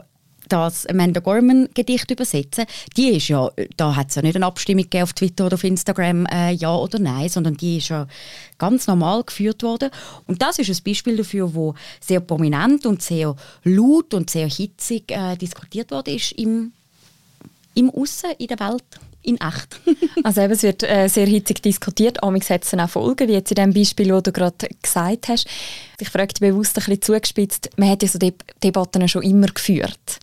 das 0.49 0.87
Amanda 0.87 1.21
Gorman 1.21 1.69
Gedicht 1.75 2.11
übersetzen, 2.11 2.67
die 2.97 3.09
ist 3.11 3.29
ja, 3.29 3.51
da 3.77 3.97
hat 3.97 4.11
es 4.11 4.15
ja 4.15 4.23
nicht 4.23 4.37
eine 4.37 4.47
Abstimmung 4.47 4.87
auf 4.97 5.13
Twitter 5.13 5.47
oder 5.47 5.55
auf 5.55 5.65
Instagram, 5.65 6.27
äh, 6.27 6.53
ja 6.53 6.75
oder 6.75 6.99
nein, 6.99 7.29
sondern 7.29 7.57
die 7.57 7.79
ist 7.79 7.89
ja 7.89 8.07
ganz 8.59 8.87
normal 8.87 9.25
geführt 9.25 9.63
worden. 9.63 9.91
Und 10.27 10.43
das 10.43 10.59
ist 10.59 10.71
ein 10.71 10.85
Beispiel 10.85 11.17
dafür, 11.17 11.55
wo 11.55 11.75
sehr 12.01 12.21
prominent 12.21 12.87
und 12.87 13.03
sehr 13.03 13.35
laut 13.65 14.15
und 14.15 14.31
sehr 14.31 14.49
hitzig 14.49 15.11
äh, 15.11 15.37
diskutiert 15.37 15.91
worden 15.91 16.15
ist 16.15 16.33
im, 16.33 16.73
im 17.75 17.91
Aussen, 17.91 18.31
in 18.39 18.47
der 18.47 18.61
Welt 18.61 18.85
in 19.27 19.39
echt. 19.41 19.81
also 20.25 20.41
eben, 20.41 20.53
es 20.53 20.63
wird 20.63 20.83
äh, 20.83 21.09
sehr 21.09 21.27
hitzig 21.27 21.63
diskutiert, 21.63 22.23
amigs 22.23 22.51
hat 22.51 22.65
es 22.65 22.71
dann 22.71 22.81
auch 22.81 22.91
Folgen, 22.91 23.29
wie 23.29 23.33
jetzt 23.33 23.51
in 23.51 23.57
dem 23.57 23.73
Beispiel, 23.73 24.09
das 24.09 24.23
du 24.23 24.33
gerade 24.33 24.69
gesagt 24.81 25.29
hast. 25.29 25.47
Ich 26.01 26.09
frage 26.09 26.29
dich 26.29 26.41
bewusst 26.41 26.79
ein 26.79 26.85
bisschen 26.85 27.03
zugespitzt, 27.03 27.71
man 27.77 27.91
hat 27.91 28.03
ja 28.03 28.09
so 28.09 28.19
Deb 28.19 28.45
Debatten 28.63 29.09
schon 29.09 29.23
immer 29.23 29.49
geführt. 29.49 30.21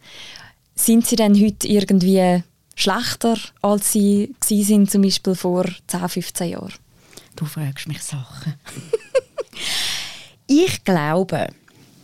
Sind 0.76 1.06
sie 1.06 1.16
denn 1.16 1.40
heute 1.40 1.68
irgendwie 1.68 2.44
schlechter, 2.76 3.38
als 3.62 3.92
sie 3.92 4.34
sind, 4.42 4.90
zum 4.90 5.04
Beispiel 5.04 5.36
vor 5.36 5.66
10, 5.88 6.10
15 6.10 6.50
Jahren? 6.50 6.74
Du 7.36 7.46
fragst 7.46 7.88
mich 7.88 8.02
Sachen. 8.02 8.54
ich 10.48 10.84
glaube, 10.84 11.48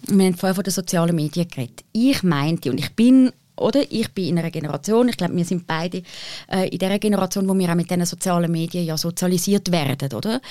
wir 0.08 0.26
haben 0.26 0.36
vorher 0.36 0.56
von 0.56 0.64
den 0.64 0.74
sozialen 0.74 1.16
Medien 1.16 1.48
geredet. 1.48 1.84
Ich 1.92 2.24
meinte, 2.24 2.72
und 2.72 2.80
ich 2.80 2.94
bin 2.96 3.32
oder? 3.60 3.82
Ich 3.90 4.12
bin 4.14 4.26
in 4.26 4.40
einer 4.40 4.52
Generation, 4.52 5.10
ich 5.10 5.18
glaube, 5.18 5.36
wir 5.36 5.46
sind 5.46 5.68
beide 5.68 6.04
äh, 6.52 6.70
in 6.70 6.80
der 6.80 6.98
Generation, 7.00 7.48
wo 7.48 7.58
wir 7.58 7.70
auch 7.70 7.76
mit 7.76 7.90
diesen 7.90 8.06
sozialen 8.06 8.52
Medien 8.52 8.86
ja 8.86 8.98
sozialisiert 8.98 9.72
werden, 9.72 10.14
oder? 10.14 10.42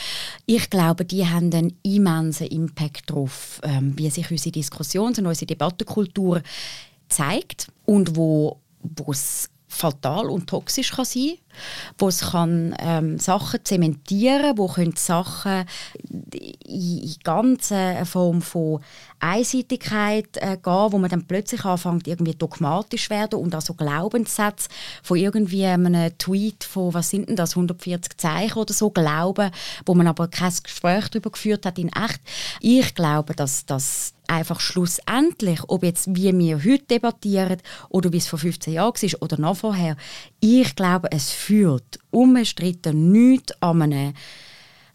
Ich 0.47 0.71
glaube, 0.71 1.05
die 1.05 1.27
haben 1.27 1.53
einen 1.53 1.79
immensen 1.83 2.47
Impact 2.49 3.11
darauf, 3.11 3.61
ähm, 3.63 3.95
wie 3.97 4.11
sich 4.11 4.31
unsere 4.31 4.53
Diskussions- 4.53 5.19
und 5.19 5.27
unsere 5.27 5.47
Debattenkultur 5.47 6.43
zeigt 7.09 7.69
und 7.85 8.17
wo 8.17 8.59
es 9.07 9.49
fatal 9.69 10.31
und 10.31 10.49
toxisch 10.49 10.93
kann 10.93 11.05
sein 11.05 11.35
wo 11.99 12.09
es 12.09 12.21
kann, 12.31 12.75
ähm, 12.79 13.19
Sachen 13.19 13.65
zementieren 13.65 14.57
wo 14.57 14.69
können 14.69 14.95
Sachen 14.97 15.65
in 16.65 17.15
ganze 17.25 18.05
Form 18.05 18.43
von 18.43 18.81
Einseitigkeit 19.21 20.37
äh, 20.37 20.57
gehen, 20.57 20.93
wo 20.93 20.99
man 20.99 21.11
dann 21.11 21.27
plötzlich 21.27 21.65
anfängt 21.65 22.07
irgendwie 22.07 22.35
dogmatisch 22.35 23.11
werden 23.11 23.41
und 23.41 23.55
also 23.55 23.75
Glaubenssätze 23.75 24.69
von 25.03 25.17
irgendwie 25.17 25.65
einem 25.65 26.17
Tweet 26.19 26.65
von 26.65 26.95
was 26.95 27.11
sind 27.11 27.29
denn 27.29 27.37
das 27.37 27.57
140 27.57 28.17
Zeichen 28.17 28.59
oder 28.59 28.73
so 28.73 28.91
glauben, 28.91 29.51
wo 29.87 29.95
man 29.95 30.07
aber 30.07 30.29
kein 30.29 30.53
Gespräch 30.63 31.09
darüber 31.09 31.31
geführt 31.31 31.67
hat 31.67 31.79
in 31.79 31.89
echt. 31.89 32.21
Ich 32.61 32.95
glaube, 32.95 33.35
dass 33.35 33.67
das 33.67 34.15
einfach 34.29 34.61
schlussendlich, 34.61 35.61
ob 35.69 35.83
jetzt 35.83 36.15
wie 36.15 36.37
wir 36.37 36.59
heute 36.59 36.85
debattieren 36.85 37.59
oder 37.89 38.13
wie 38.13 38.19
es 38.19 38.29
vor 38.29 38.39
15 38.39 38.75
Jahren 38.75 38.95
war 38.95 39.23
oder 39.23 39.41
noch 39.41 39.57
vorher, 39.57 39.97
ich 40.41 40.77
glaube, 40.77 41.11
es 41.11 41.31
führt 41.31 41.99
unbestritten 42.11 43.11
nichts 43.11 43.61
an 43.61 43.83
einer 43.83 44.13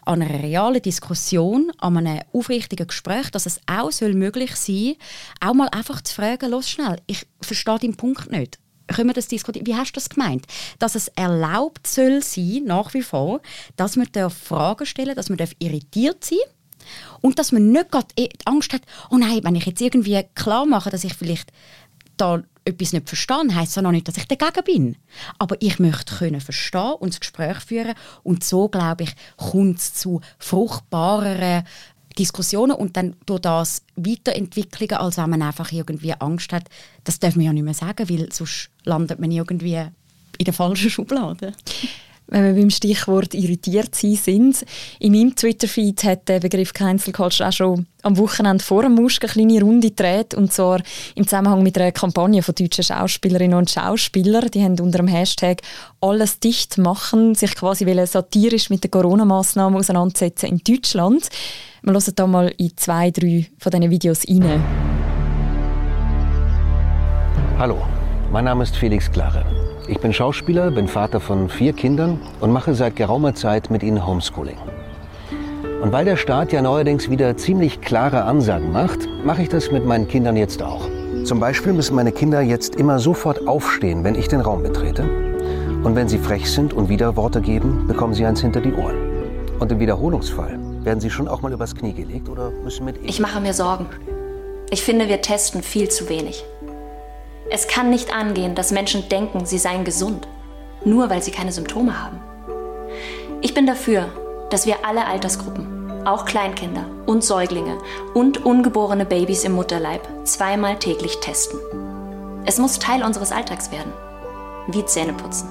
an 0.06 0.20
einer 0.20 0.42
realen 0.42 0.82
Diskussion, 0.82 1.72
an 1.78 1.96
einem 1.96 2.20
aufrichtigen 2.32 2.86
Gespräch, 2.86 3.30
dass 3.30 3.46
es 3.46 3.58
auch 3.66 3.90
soll 3.90 4.12
möglich 4.12 4.54
sein 4.54 4.96
soll, 5.40 5.48
auch 5.48 5.54
mal 5.54 5.68
einfach 5.68 6.02
zu 6.02 6.14
fragen, 6.14 6.50
los 6.50 6.68
schnell, 6.68 7.00
ich 7.06 7.26
verstehe 7.40 7.78
den 7.78 7.96
Punkt 7.96 8.30
nicht. 8.30 8.58
Können 8.86 9.08
wir 9.08 9.14
das 9.14 9.28
diskutieren? 9.28 9.66
Wie 9.66 9.74
hast 9.74 9.92
du 9.92 9.94
das 9.94 10.10
gemeint? 10.10 10.46
Dass 10.78 10.94
es 10.94 11.08
erlaubt 11.08 11.86
soll 11.86 12.22
sein, 12.22 12.64
nach 12.66 12.92
wie 12.92 13.00
vor, 13.00 13.40
dass 13.76 13.96
man 13.96 14.08
Fragen 14.30 14.84
stellen 14.84 15.14
darf, 15.14 15.16
dass 15.16 15.30
man 15.30 15.38
irritiert 15.58 16.22
sein 16.22 16.38
darf 16.44 16.54
und 17.20 17.38
dass 17.38 17.52
man 17.52 17.70
nicht 17.70 17.90
gerade 17.90 18.06
Angst 18.44 18.72
hat, 18.72 18.82
oh 19.10 19.16
nein, 19.16 19.40
wenn 19.42 19.56
ich 19.56 19.66
jetzt 19.66 19.80
irgendwie 19.80 20.22
klar 20.34 20.66
mache, 20.66 20.90
dass 20.90 21.04
ich 21.04 21.14
vielleicht 21.14 21.52
da 22.16 22.42
etwas 22.64 22.92
nicht 22.92 23.08
verstehe, 23.08 23.54
heisst 23.54 23.76
das 23.76 23.82
noch 23.82 23.90
nicht, 23.90 24.08
dass 24.08 24.16
ich 24.16 24.26
dagegen 24.26 24.64
bin. 24.64 24.96
Aber 25.38 25.56
ich 25.60 25.78
möchte 25.78 26.16
können 26.16 26.40
verstehen 26.40 26.94
und 26.98 27.12
das 27.12 27.20
Gespräch 27.20 27.58
führen 27.58 27.94
und 28.22 28.42
so, 28.44 28.68
glaube 28.68 29.04
ich, 29.04 29.14
kommt 29.36 29.78
es 29.78 29.94
zu 29.94 30.20
fruchtbareren 30.38 31.64
Diskussionen 32.18 32.76
und 32.76 32.96
dann 32.96 33.16
durch 33.26 33.40
das 33.40 33.82
Weiterentwicklungen, 33.96 34.96
als 34.96 35.18
wenn 35.18 35.30
man 35.30 35.42
einfach 35.42 35.72
irgendwie 35.72 36.14
Angst 36.14 36.52
hat. 36.52 36.68
Das 37.02 37.18
darf 37.18 37.34
man 37.34 37.44
ja 37.44 37.52
nicht 37.52 37.64
mehr 37.64 37.74
sagen, 37.74 38.08
weil 38.08 38.32
sonst 38.32 38.70
landet 38.84 39.18
man 39.18 39.30
irgendwie 39.30 39.84
in 40.38 40.44
der 40.44 40.54
falschen 40.54 40.90
Schublade 40.90 41.52
wenn 42.28 42.44
wir 42.44 42.60
beim 42.60 42.70
Stichwort 42.70 43.34
irritiert 43.34 43.94
sein 43.94 44.14
sind. 44.14 44.64
In 44.98 45.12
meinem 45.12 45.36
Twitter-Feed 45.36 46.04
hat 46.04 46.28
der 46.28 46.40
Begriff 46.40 46.72
Cancel 46.72 47.12
Culture 47.12 47.48
auch 47.48 47.52
schon 47.52 47.86
am 48.02 48.16
Wochenende 48.18 48.62
vor 48.62 48.82
dem 48.82 48.94
Musk 48.94 49.24
eine 49.24 49.32
kleine 49.32 49.60
Runde 49.60 49.88
gedreht 49.88 50.34
und 50.34 50.52
zwar 50.52 50.80
im 51.14 51.24
Zusammenhang 51.24 51.62
mit 51.62 51.76
einer 51.78 51.92
Kampagne 51.92 52.42
von 52.42 52.54
deutschen 52.54 52.84
Schauspielerinnen 52.84 53.58
und 53.58 53.70
Schauspielern. 53.70 54.50
Die 54.50 54.62
haben 54.62 54.78
unter 54.80 54.98
dem 54.98 55.08
Hashtag 55.08 55.62
«Alles 56.00 56.40
dicht 56.40 56.78
machen» 56.78 57.34
sich 57.34 57.54
quasi 57.54 57.86
satirisch 58.06 58.70
mit 58.70 58.84
den 58.84 58.90
Corona-Massnahmen 58.90 59.78
auseinandersetzen 59.78 60.46
in 60.46 60.58
Deutschland. 60.58 61.28
Wir 61.82 61.92
hören 61.92 62.12
da 62.14 62.26
mal 62.26 62.52
in 62.56 62.76
zwei, 62.76 63.10
drei 63.10 63.46
von 63.58 63.72
diesen 63.72 63.90
Videos 63.90 64.26
rein. 64.28 64.64
Hallo, 67.58 67.78
mein 68.34 68.46
Name 68.46 68.64
ist 68.64 68.74
Felix 68.74 69.12
Klare. 69.12 69.44
Ich 69.86 70.00
bin 70.00 70.12
Schauspieler, 70.12 70.72
bin 70.72 70.88
Vater 70.88 71.20
von 71.20 71.48
vier 71.48 71.72
Kindern 71.72 72.20
und 72.40 72.50
mache 72.50 72.74
seit 72.74 72.96
geraumer 72.96 73.36
Zeit 73.36 73.70
mit 73.70 73.84
ihnen 73.84 74.04
Homeschooling. 74.04 74.56
Und 75.80 75.92
weil 75.92 76.04
der 76.04 76.16
Staat 76.16 76.50
ja 76.50 76.60
neuerdings 76.60 77.08
wieder 77.08 77.36
ziemlich 77.36 77.80
klare 77.80 78.24
Ansagen 78.24 78.72
macht, 78.72 79.08
mache 79.24 79.42
ich 79.42 79.50
das 79.50 79.70
mit 79.70 79.86
meinen 79.86 80.08
Kindern 80.08 80.36
jetzt 80.36 80.64
auch. 80.64 80.88
Zum 81.22 81.38
Beispiel 81.38 81.72
müssen 81.72 81.94
meine 81.94 82.10
Kinder 82.10 82.40
jetzt 82.40 82.74
immer 82.74 82.98
sofort 82.98 83.46
aufstehen, 83.46 84.02
wenn 84.02 84.16
ich 84.16 84.26
den 84.26 84.40
Raum 84.40 84.64
betrete. 84.64 85.04
Und 85.84 85.94
wenn 85.94 86.08
sie 86.08 86.18
frech 86.18 86.50
sind 86.50 86.72
und 86.72 86.88
Widerworte 86.88 87.40
geben, 87.40 87.86
bekommen 87.86 88.14
sie 88.14 88.26
eins 88.26 88.40
hinter 88.40 88.60
die 88.60 88.74
Ohren. 88.74 88.96
Und 89.60 89.70
im 89.70 89.78
Wiederholungsfall 89.78 90.58
werden 90.82 90.98
sie 90.98 91.10
schon 91.10 91.28
auch 91.28 91.42
mal 91.42 91.52
übers 91.52 91.76
Knie 91.76 91.92
gelegt 91.92 92.28
oder 92.28 92.50
müssen 92.64 92.84
mit... 92.84 92.96
Ich 93.04 93.20
mache 93.20 93.40
mir 93.40 93.54
Sorgen. 93.54 93.86
Ich 94.70 94.82
finde, 94.82 95.08
wir 95.08 95.22
testen 95.22 95.62
viel 95.62 95.88
zu 95.88 96.08
wenig. 96.08 96.44
Es 97.56 97.68
kann 97.68 97.88
nicht 97.88 98.12
angehen, 98.12 98.56
dass 98.56 98.72
Menschen 98.72 99.08
denken, 99.08 99.46
sie 99.46 99.58
seien 99.58 99.84
gesund, 99.84 100.26
nur 100.84 101.08
weil 101.08 101.22
sie 101.22 101.30
keine 101.30 101.52
Symptome 101.52 102.02
haben. 102.02 102.20
Ich 103.42 103.54
bin 103.54 103.64
dafür, 103.64 104.08
dass 104.50 104.66
wir 104.66 104.84
alle 104.84 105.06
Altersgruppen, 105.06 106.04
auch 106.04 106.24
Kleinkinder 106.24 106.84
und 107.06 107.22
Säuglinge 107.22 107.78
und 108.12 108.44
ungeborene 108.44 109.06
Babys 109.06 109.44
im 109.44 109.52
Mutterleib 109.52 110.00
zweimal 110.24 110.80
täglich 110.80 111.20
testen. 111.20 111.60
Es 112.44 112.58
muss 112.58 112.80
Teil 112.80 113.04
unseres 113.04 113.30
Alltags 113.30 113.70
werden, 113.70 113.92
wie 114.66 114.84
Zähneputzen. 114.84 115.48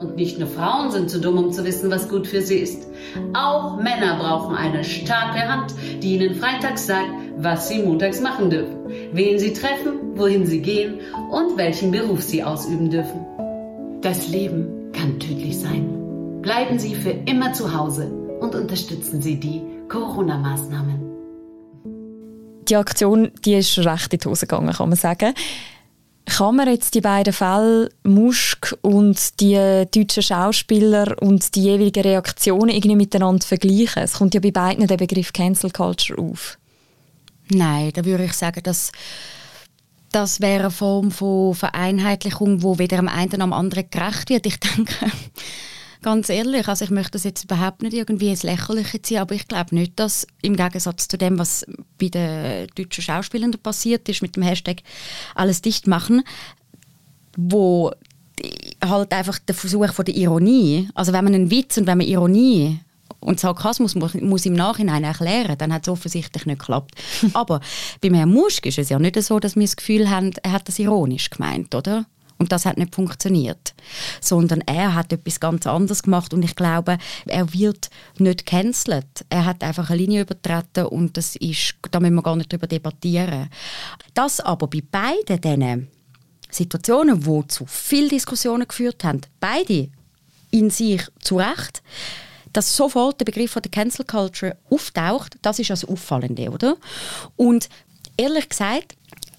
Und 0.00 0.16
nicht 0.16 0.40
nur 0.40 0.48
Frauen 0.48 0.90
sind 0.90 1.08
zu 1.08 1.20
dumm, 1.20 1.38
um 1.38 1.52
zu 1.52 1.64
wissen, 1.64 1.92
was 1.92 2.08
gut 2.08 2.26
für 2.26 2.42
sie 2.42 2.58
ist. 2.58 2.88
Auch 3.34 3.76
Männer 3.76 4.18
brauchen 4.18 4.56
eine 4.56 4.82
starke 4.82 5.48
Hand, 5.48 5.74
die 6.02 6.16
ihnen 6.16 6.34
freitags 6.34 6.86
sagt, 6.86 7.08
was 7.36 7.68
sie 7.68 7.82
montags 7.82 8.20
machen 8.20 8.50
dürfen, 8.50 8.76
wen 9.12 9.38
sie 9.38 9.52
treffen, 9.52 10.16
wohin 10.16 10.46
sie 10.46 10.60
gehen 10.60 11.00
und 11.30 11.56
welchen 11.56 11.90
Beruf 11.90 12.22
sie 12.22 12.42
ausüben 12.42 12.90
dürfen. 12.90 13.26
Das 14.00 14.28
Leben 14.28 14.90
kann 14.92 15.18
tödlich 15.20 15.58
sein. 15.58 16.40
Bleiben 16.42 16.78
Sie 16.78 16.94
für 16.94 17.10
immer 17.10 17.52
zu 17.52 17.76
Hause 17.76 18.06
und 18.40 18.54
unterstützen 18.54 19.20
Sie 19.20 19.40
die 19.40 19.62
Corona-Maßnahmen. 19.88 21.00
Die 22.68 22.76
Aktion 22.76 23.32
die 23.44 23.54
ist 23.54 23.78
recht 23.78 24.12
in 24.12 24.20
die 24.20 24.28
Hose 24.28 24.46
gegangen, 24.46 24.72
kann 24.72 24.88
man 24.88 24.96
sagen. 24.96 25.34
Kann 26.24 26.56
man 26.56 26.68
jetzt 26.68 26.94
die 26.94 27.00
beiden 27.00 27.32
Fälle, 27.32 27.88
Musk 28.02 28.76
und 28.82 29.40
die 29.40 29.84
deutschen 29.92 30.22
Schauspieler 30.22 31.16
und 31.20 31.54
die 31.54 31.62
jeweiligen 31.62 32.02
Reaktionen 32.02 32.70
irgendwie 32.70 32.96
miteinander 32.96 33.46
vergleichen? 33.46 34.02
Es 34.02 34.14
kommt 34.14 34.34
ja 34.34 34.40
bei 34.40 34.50
beiden 34.50 34.86
der 34.86 34.96
Begriff 34.96 35.32
Cancel 35.32 35.70
Culture 35.70 36.20
auf. 36.20 36.58
Nein, 37.50 37.92
da 37.94 38.04
würde 38.04 38.24
ich 38.24 38.32
sagen, 38.32 38.62
dass 38.62 38.92
das 40.12 40.40
wäre 40.40 40.60
eine 40.60 40.70
Form 40.70 41.10
von 41.10 41.54
Vereinheitlichung, 41.54 42.62
wo 42.62 42.78
weder 42.78 42.98
am 42.98 43.08
einen 43.08 43.42
am 43.42 43.52
anderen 43.52 43.90
gerecht 43.90 44.30
wird. 44.30 44.46
Ich 44.46 44.58
denke, 44.76 44.94
ganz 46.02 46.28
ehrlich, 46.28 46.68
also 46.68 46.84
ich 46.84 46.90
möchte 46.90 47.12
das 47.12 47.24
jetzt 47.24 47.44
überhaupt 47.44 47.82
nicht 47.82 47.92
irgendwie 47.92 48.30
ins 48.30 48.42
Lächerliche 48.42 49.02
ziehen, 49.02 49.18
aber 49.18 49.34
ich 49.34 49.46
glaube 49.46 49.74
nicht, 49.74 49.98
dass 49.98 50.26
im 50.42 50.56
Gegensatz 50.56 51.08
zu 51.08 51.18
dem, 51.18 51.38
was 51.38 51.66
bei 51.98 52.08
den 52.08 52.68
deutschen 52.74 53.02
Schauspielern 53.02 53.52
passiert 53.62 54.08
ist, 54.08 54.22
mit 54.22 54.36
dem 54.36 54.42
Hashtag 54.42 54.82
«Alles 55.34 55.62
dicht 55.62 55.86
machen», 55.86 56.22
wo 57.36 57.92
halt 58.82 59.12
einfach 59.12 59.38
der 59.38 59.54
Versuch 59.54 59.92
von 59.92 60.04
der 60.04 60.14
Ironie, 60.14 60.88
also 60.94 61.12
wenn 61.12 61.24
man 61.24 61.34
einen 61.34 61.50
Witz 61.50 61.76
und 61.76 61.86
wenn 61.86 61.98
man 61.98 62.06
Ironie 62.06 62.78
und 63.20 63.40
Sarkasmus 63.40 63.94
muss, 63.94 64.14
muss 64.14 64.46
im 64.46 64.54
Nachhinein 64.54 65.04
erklären, 65.04 65.56
dann 65.58 65.72
hat 65.72 65.82
es 65.82 65.88
offensichtlich 65.88 66.46
nicht 66.46 66.60
geklappt. 66.60 66.94
Aber 67.32 67.60
bei 68.00 68.10
Herrn 68.10 68.32
Musk 68.32 68.66
ist 68.66 68.78
es 68.78 68.88
ja 68.88 68.98
nicht 68.98 69.20
so, 69.22 69.38
dass 69.38 69.56
wir 69.56 69.62
das 69.62 69.76
Gefühl 69.76 70.10
haben, 70.10 70.32
er 70.42 70.52
hat 70.52 70.68
das 70.68 70.78
ironisch 70.78 71.30
gemeint, 71.30 71.74
oder? 71.74 72.06
Und 72.38 72.52
das 72.52 72.66
hat 72.66 72.76
nicht 72.76 72.94
funktioniert. 72.94 73.74
Sondern 74.20 74.60
er 74.66 74.94
hat 74.94 75.12
etwas 75.12 75.40
ganz 75.40 75.66
anderes 75.66 76.02
gemacht 76.02 76.34
und 76.34 76.44
ich 76.44 76.54
glaube, 76.54 76.98
er 77.26 77.52
wird 77.52 77.88
nicht 78.18 78.44
cancelled. 78.44 79.24
Er 79.30 79.46
hat 79.46 79.64
einfach 79.64 79.88
eine 79.88 79.98
Linie 79.98 80.22
übertreten 80.22 80.86
und 80.86 81.16
das 81.16 81.36
ist, 81.36 81.76
da 81.90 81.98
müssen 81.98 82.14
wir 82.14 82.22
gar 82.22 82.36
nicht 82.36 82.52
darüber 82.52 82.66
debattieren. 82.66 83.48
Das 84.14 84.40
aber 84.40 84.66
bei 84.66 84.82
beiden 84.90 85.40
diesen 85.40 85.88
Situationen, 86.50 87.20
die 87.20 87.48
zu 87.48 87.66
viel 87.66 88.08
Diskussionen 88.08 88.68
geführt 88.68 89.02
haben, 89.04 89.22
beide 89.40 89.88
in 90.50 90.70
sich 90.70 91.02
zu 91.20 91.38
Recht, 91.38 91.82
dass 92.56 92.74
sofort 92.74 93.20
der 93.20 93.26
Begriff 93.26 93.52
von 93.52 93.62
der 93.62 93.70
Cancel 93.70 94.04
Culture 94.04 94.56
auftaucht, 94.70 95.36
das 95.42 95.58
ist 95.58 95.70
also 95.70 95.88
auffallend, 95.88 96.40
oder? 96.40 96.76
Und 97.36 97.68
ehrlich 98.16 98.48
gesagt, 98.48 98.96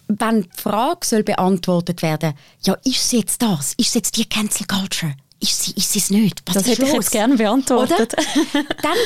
wenn 0.07 0.43
die 0.43 0.50
Frage 0.55 1.05
soll 1.05 1.24
beantwortet 1.24 2.01
werden 2.01 2.33
ja, 2.63 2.75
ist 2.86 3.05
es 3.05 3.12
jetzt 3.12 3.41
das? 3.41 3.74
Ist 3.77 3.88
es 3.88 3.93
jetzt 3.95 4.17
die 4.17 4.29
Cancel 4.29 4.67
Culture? 4.67 5.15
Ist 5.39 5.63
sie, 5.63 5.71
ist 5.71 5.91
sie 5.91 6.00
es 6.00 6.09
nicht? 6.12 6.43
Was 6.45 6.55
das 6.55 6.67
hätte 6.67 6.81
los? 6.83 6.89
ich 6.89 6.95
jetzt 6.95 7.12
gerne 7.12 7.36
beantwortet. 7.36 8.13
Dann 8.53 8.97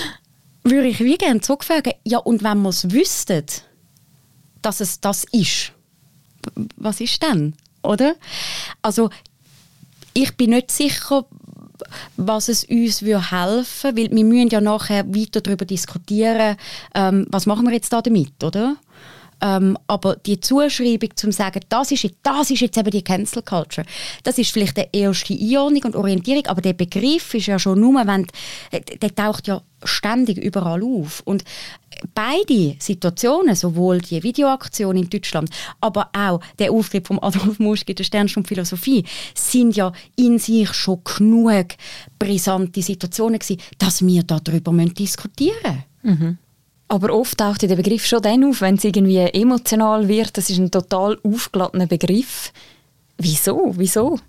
würde 0.64 0.90
ich 0.90 1.00
wie 1.00 1.18
gerne 1.18 1.42
zurückfragen, 1.42 1.94
ja, 2.04 2.20
und 2.20 2.44
wenn 2.44 2.62
wir 2.62 2.70
es 2.70 2.92
wüssten, 2.92 3.46
dass 4.62 4.80
es 4.80 5.00
das 5.00 5.24
ist, 5.32 5.72
was 6.76 7.00
ist 7.02 7.24
dann? 7.24 7.56
Oder? 7.82 8.16
Also, 8.82 9.10
ich 10.14 10.36
bin 10.38 10.52
nicht 10.52 10.70
sicher, 10.70 11.26
was 12.18 12.50
es 12.50 12.64
uns 12.64 13.02
helfen 13.02 13.96
würde, 13.96 13.98
weil 13.98 14.12
wir 14.12 14.24
müssen 14.26 14.50
ja 14.50 14.62
nachher 14.62 15.08
weiter 15.08 15.42
darüber 15.42 15.66
diskutieren, 15.66 16.58
ähm, 16.96 17.28
was 17.30 17.46
machen 17.46 17.66
wir 17.66 17.74
jetzt 17.74 17.94
da 17.94 18.02
damit, 18.02 18.44
oder? 18.44 18.76
Ähm, 19.42 19.78
aber 19.88 20.16
die 20.16 20.40
Zuschreibung 20.40 21.10
zum 21.16 21.32
sagen, 21.32 21.62
das 21.70 21.92
ist, 21.92 22.08
das 22.24 22.52
ist 22.52 22.62
jetzt 22.62 22.78
eben 22.78 22.92
die 22.92 23.04
Cancel 23.04 23.42
Culture, 23.42 23.86
das 24.24 24.38
ist 24.38 24.52
vielleicht 24.52 24.78
die 24.78 24.88
erste 24.92 25.34
Einordnung 25.34 25.84
und 25.84 25.96
Orientierung, 25.96 26.46
aber 26.48 26.62
der 26.62 26.74
Begriff 26.74 27.34
ist 27.34 27.48
ja 27.48 27.58
schon 27.58 27.80
nur, 27.80 28.06
wenn, 28.06 28.28
äh, 28.72 28.82
der 28.82 29.16
taucht 29.16 29.48
ja 29.48 29.62
ständig 29.84 30.38
überall 30.38 30.84
auf. 30.84 31.22
Und 31.26 31.44
beide 32.14 32.76
Situationen, 32.80 33.56
sowohl 33.56 34.00
die 34.00 34.22
Videoaktion 34.24 34.98
in 34.98 35.10
Deutschland, 35.10 35.50
aber 35.80 36.10
auch 36.14 36.42
der 36.60 36.72
Auftritt 36.72 37.08
von 37.08 37.20
Adolf 37.20 37.60
Muschke, 37.60 37.94
der 37.94 38.04
Sternstunde 38.04 38.48
Philosophie, 38.48 39.04
sind 39.34 39.76
ja 39.76 39.92
in 40.16 40.40
sich 40.40 40.74
schon 40.74 41.02
genug 41.04 41.68
brisante 42.18 42.82
Situationen 42.82 43.40
gewesen, 43.40 43.62
dass 43.78 44.06
wir 44.06 44.24
darüber 44.24 44.72
diskutieren 44.72 45.84
müssen. 46.04 46.20
Mhm. 46.20 46.38
Aber 46.92 47.14
oft 47.14 47.38
taucht 47.38 47.62
der 47.62 47.78
Begriff 47.78 48.06
schon 48.06 48.22
dann 48.22 48.44
auf, 48.44 48.60
wenn 48.60 48.76
es 48.76 48.84
irgendwie 48.84 49.16
emotional 49.16 50.10
wird. 50.10 50.36
Das 50.36 50.50
ist 50.50 50.58
ein 50.58 50.72
total 50.72 51.18
aufgeladene 51.24 51.88
Begriff. 51.88 52.52
Wieso? 53.18 53.72
Wieso? 53.78 54.20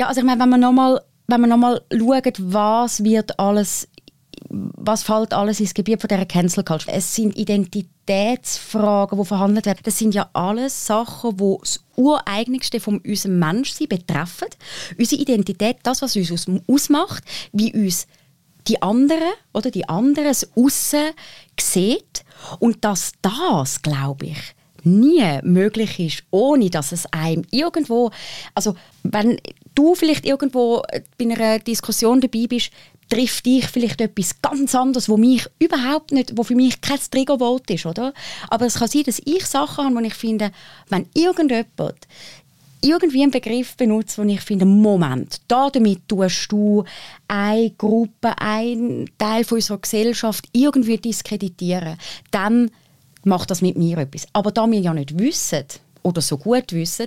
Ja, 0.00 0.08
also 0.08 0.20
ich 0.20 0.26
meine, 0.26 0.40
wenn 0.40 0.48
man 0.48 0.58
nochmal 0.58 1.00
wenn 1.28 1.40
man 1.40 1.50
nochmal 1.50 1.82
schaut, 1.92 2.34
was 2.40 3.04
wird 3.04 3.38
alles 3.38 3.86
was 4.50 5.04
fällt 5.04 5.32
alles 5.32 5.60
ins 5.60 5.72
Gebiet 5.72 6.00
von 6.00 6.08
dieser 6.08 6.26
Cancel 6.26 6.64
Culture? 6.64 6.96
Es 6.96 7.14
sind 7.14 7.36
Identitätsfragen, 7.36 9.16
die 9.16 9.24
verhandelt 9.24 9.66
werden. 9.66 9.80
Das 9.84 9.96
sind 9.96 10.16
ja 10.16 10.28
alles 10.32 10.86
Sachen, 10.86 11.36
die 11.36 11.56
das 11.60 11.80
Ureigenste 11.94 12.80
von 12.80 12.98
unserem 12.98 13.38
Menschsein 13.38 13.86
betreffen. 13.86 14.48
Unsere 14.98 15.22
Identität, 15.22 15.76
das, 15.84 16.02
was 16.02 16.16
uns 16.16 16.48
ausmacht, 16.66 17.22
wie 17.52 17.72
uns 17.72 18.08
die 18.68 18.80
anderen 18.82 19.32
oder 19.52 19.70
die 19.70 19.88
anderen 19.88 20.34
Aussen 20.56 21.10
sieht 21.60 22.24
und 22.58 22.84
dass 22.84 23.12
das, 23.22 23.82
glaube 23.82 24.26
ich, 24.26 24.38
nie 24.84 25.40
möglich 25.42 25.98
ist, 25.98 26.24
ohne 26.30 26.70
dass 26.70 26.92
es 26.92 27.06
einem 27.12 27.44
irgendwo, 27.50 28.10
also 28.54 28.74
wenn 29.02 29.38
du 29.74 29.94
vielleicht 29.94 30.26
irgendwo 30.26 30.82
bei 31.18 31.24
einer 31.24 31.58
Diskussion 31.58 32.20
dabei 32.20 32.46
bist, 32.46 32.70
trifft 33.08 33.46
dich 33.46 33.66
vielleicht 33.66 34.00
etwas 34.00 34.40
ganz 34.40 34.74
anderes, 34.74 35.08
wo 35.08 35.16
mich 35.16 35.46
überhaupt 35.58 36.12
nicht, 36.12 36.36
wo 36.36 36.42
für 36.42 36.54
mich 36.54 36.80
kein 36.80 36.98
Triggerwort 37.10 37.70
ist, 37.70 37.86
oder? 37.86 38.14
Aber 38.48 38.66
es 38.66 38.76
kann 38.76 38.88
sein, 38.88 39.02
dass 39.04 39.20
ich 39.24 39.44
Sachen 39.46 39.84
habe, 39.84 39.94
wo 39.94 40.00
ich 40.00 40.14
finde, 40.14 40.52
wenn 40.88 41.06
irgendjemand 41.14 42.06
irgendwie 42.84 43.22
einen 43.22 43.30
Begriff 43.30 43.76
benutzt, 43.76 44.18
wo 44.18 44.22
ich 44.22 44.40
finde, 44.40 44.66
Moment, 44.66 45.40
da 45.48 45.70
damit 45.70 46.08
tust 46.08 46.52
du 46.52 46.84
eine 47.28 47.70
Gruppe, 47.70 48.38
einen 48.38 49.10
Teil 49.18 49.44
von 49.44 49.56
unserer 49.56 49.78
Gesellschaft 49.78 50.48
irgendwie 50.52 50.98
diskreditieren, 50.98 51.96
dann 52.30 52.70
macht 53.24 53.50
das 53.50 53.62
mit 53.62 53.76
mir 53.76 53.98
etwas. 53.98 54.26
Aber 54.32 54.52
da 54.52 54.70
wir 54.70 54.80
ja 54.80 54.92
nicht 54.92 55.18
wissen, 55.18 55.64
oder 56.04 56.20
so 56.20 56.36
gut 56.36 56.72
wissen, 56.72 57.06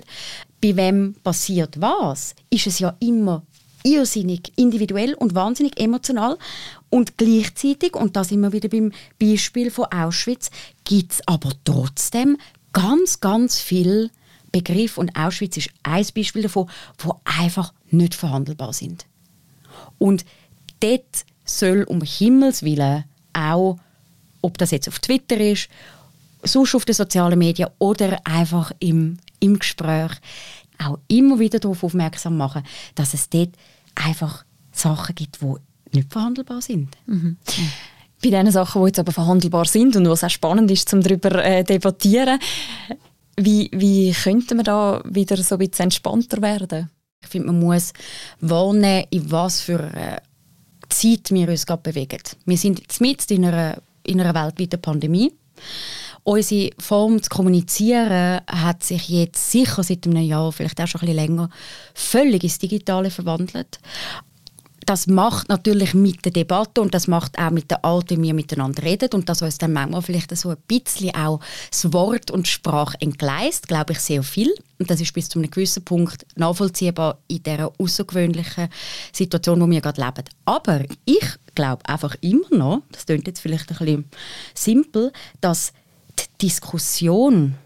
bei 0.60 0.76
wem 0.76 1.14
passiert 1.22 1.80
was, 1.80 2.34
ist 2.50 2.66
es 2.66 2.80
ja 2.80 2.94
immer 3.00 3.44
irrsinnig 3.84 4.52
individuell 4.56 5.14
und 5.14 5.34
wahnsinnig 5.34 5.80
emotional. 5.80 6.36
Und 6.90 7.16
gleichzeitig, 7.16 7.94
und 7.94 8.16
da 8.16 8.24
sind 8.24 8.40
wir 8.40 8.52
wieder 8.52 8.68
beim 8.68 8.92
Beispiel 9.18 9.70
von 9.70 9.86
Auschwitz, 9.86 10.50
gibt 10.84 11.12
es 11.12 11.22
aber 11.26 11.52
trotzdem 11.64 12.36
ganz, 12.72 13.20
ganz 13.20 13.60
viel 13.60 14.10
Begriff 14.52 14.98
und 14.98 15.16
Auschwitz 15.16 15.56
ist 15.56 15.70
ein 15.82 16.06
Beispiel 16.14 16.42
davon, 16.42 16.68
wo 16.98 17.20
einfach 17.24 17.72
nicht 17.90 18.14
verhandelbar 18.14 18.72
sind. 18.72 19.06
Und 19.98 20.24
dort 20.80 21.24
soll 21.44 21.84
um 21.84 22.02
Himmels 22.02 22.62
Willen 22.62 23.04
auch, 23.32 23.78
ob 24.42 24.58
das 24.58 24.70
jetzt 24.70 24.88
auf 24.88 24.98
Twitter 24.98 25.38
ist, 25.38 25.68
sonst 26.42 26.74
auf 26.74 26.84
den 26.84 26.94
sozialen 26.94 27.38
Medien 27.38 27.68
oder 27.78 28.20
einfach 28.24 28.72
im, 28.78 29.18
im 29.40 29.58
Gespräch, 29.58 30.12
auch 30.78 30.98
immer 31.08 31.38
wieder 31.38 31.58
darauf 31.58 31.82
aufmerksam 31.82 32.36
machen, 32.36 32.62
dass 32.94 33.14
es 33.14 33.28
dort 33.28 33.50
einfach 33.94 34.44
Sachen 34.72 35.14
gibt, 35.14 35.40
die 35.40 35.54
nicht 35.96 36.12
verhandelbar 36.12 36.62
sind. 36.62 36.96
Mhm. 37.06 37.36
Bei 38.22 38.30
den 38.30 38.50
Sachen, 38.50 38.82
die 38.82 38.88
jetzt 38.88 38.98
aber 38.98 39.12
verhandelbar 39.12 39.64
sind 39.64 39.96
und 39.96 40.08
was 40.08 40.24
auch 40.24 40.30
spannend 40.30 40.70
ist, 40.70 40.92
um 40.92 41.00
darüber 41.00 41.44
äh, 41.44 41.64
debattieren, 41.64 42.38
wie, 43.38 43.70
wie 43.72 44.12
könnte 44.12 44.54
man 44.54 44.64
da 44.64 45.02
wieder 45.04 45.36
so 45.36 45.54
ein 45.54 45.58
bisschen 45.58 45.84
entspannter 45.84 46.42
werden? 46.42 46.90
Ich 47.22 47.28
finde, 47.28 47.48
man 47.48 47.60
muss 47.60 47.92
wahrnehmen, 48.40 49.06
in 49.10 49.30
was 49.30 49.60
für 49.60 49.80
eine 49.80 50.22
Zeit 50.88 51.30
wir 51.30 51.48
uns 51.48 51.66
gerade 51.66 51.82
bewegen. 51.82 52.20
Wir 52.44 52.56
sind 52.56 53.00
mitten 53.00 53.34
in 53.34 53.44
einer, 53.44 53.80
in 54.04 54.20
einer 54.20 54.34
weltweiten 54.34 54.80
Pandemie. 54.80 55.32
Unsere 56.24 56.70
Form 56.78 57.22
zu 57.22 57.30
kommunizieren 57.30 58.40
hat 58.46 58.84
sich 58.84 59.08
jetzt 59.08 59.50
sicher 59.50 59.82
seit 59.82 60.06
einem 60.06 60.22
Jahr, 60.22 60.52
vielleicht 60.52 60.80
auch 60.80 60.86
schon 60.86 61.00
ein 61.00 61.06
bisschen 61.06 61.26
länger, 61.26 61.50
völlig 61.94 62.44
ins 62.44 62.58
Digitale 62.58 63.10
verwandelt 63.10 63.78
das 64.88 65.06
macht 65.06 65.50
natürlich 65.50 65.92
mit 65.92 66.24
der 66.24 66.32
Debatte 66.32 66.80
und 66.80 66.94
das 66.94 67.08
macht 67.08 67.38
auch 67.38 67.50
mit 67.50 67.70
der 67.70 67.84
Art, 67.84 68.08
wie 68.08 68.22
wir 68.22 68.32
miteinander 68.32 68.82
reden 68.82 69.10
und 69.12 69.28
dass 69.28 69.42
uns 69.42 69.58
dann 69.58 69.74
manchmal 69.74 70.00
vielleicht 70.00 70.34
so 70.34 70.48
ein 70.48 70.56
bisschen 70.66 71.14
auch 71.14 71.40
das 71.70 71.92
Wort 71.92 72.30
und 72.30 72.48
Sprache 72.48 72.96
entgleist, 73.00 73.68
glaube 73.68 73.92
ich, 73.92 74.00
sehr 74.00 74.22
viel. 74.22 74.50
Und 74.78 74.90
das 74.90 75.02
ist 75.02 75.12
bis 75.12 75.28
zu 75.28 75.38
einem 75.38 75.50
gewissen 75.50 75.84
Punkt 75.84 76.24
nachvollziehbar 76.36 77.18
in 77.28 77.42
dieser 77.42 77.70
außergewöhnlichen 77.78 78.70
Situation, 79.12 79.60
wo 79.60 79.68
wir 79.68 79.82
gerade 79.82 80.00
leben. 80.00 80.24
Aber 80.46 80.80
ich 81.04 81.36
glaube 81.54 81.86
einfach 81.86 82.16
immer 82.22 82.48
noch, 82.50 82.82
das 82.90 83.04
klingt 83.04 83.26
jetzt 83.26 83.40
vielleicht 83.40 83.70
ein 83.70 83.76
bisschen 83.76 84.04
simpel, 84.54 85.12
dass 85.42 85.74
die 86.18 86.46
Diskussion, 86.46 87.56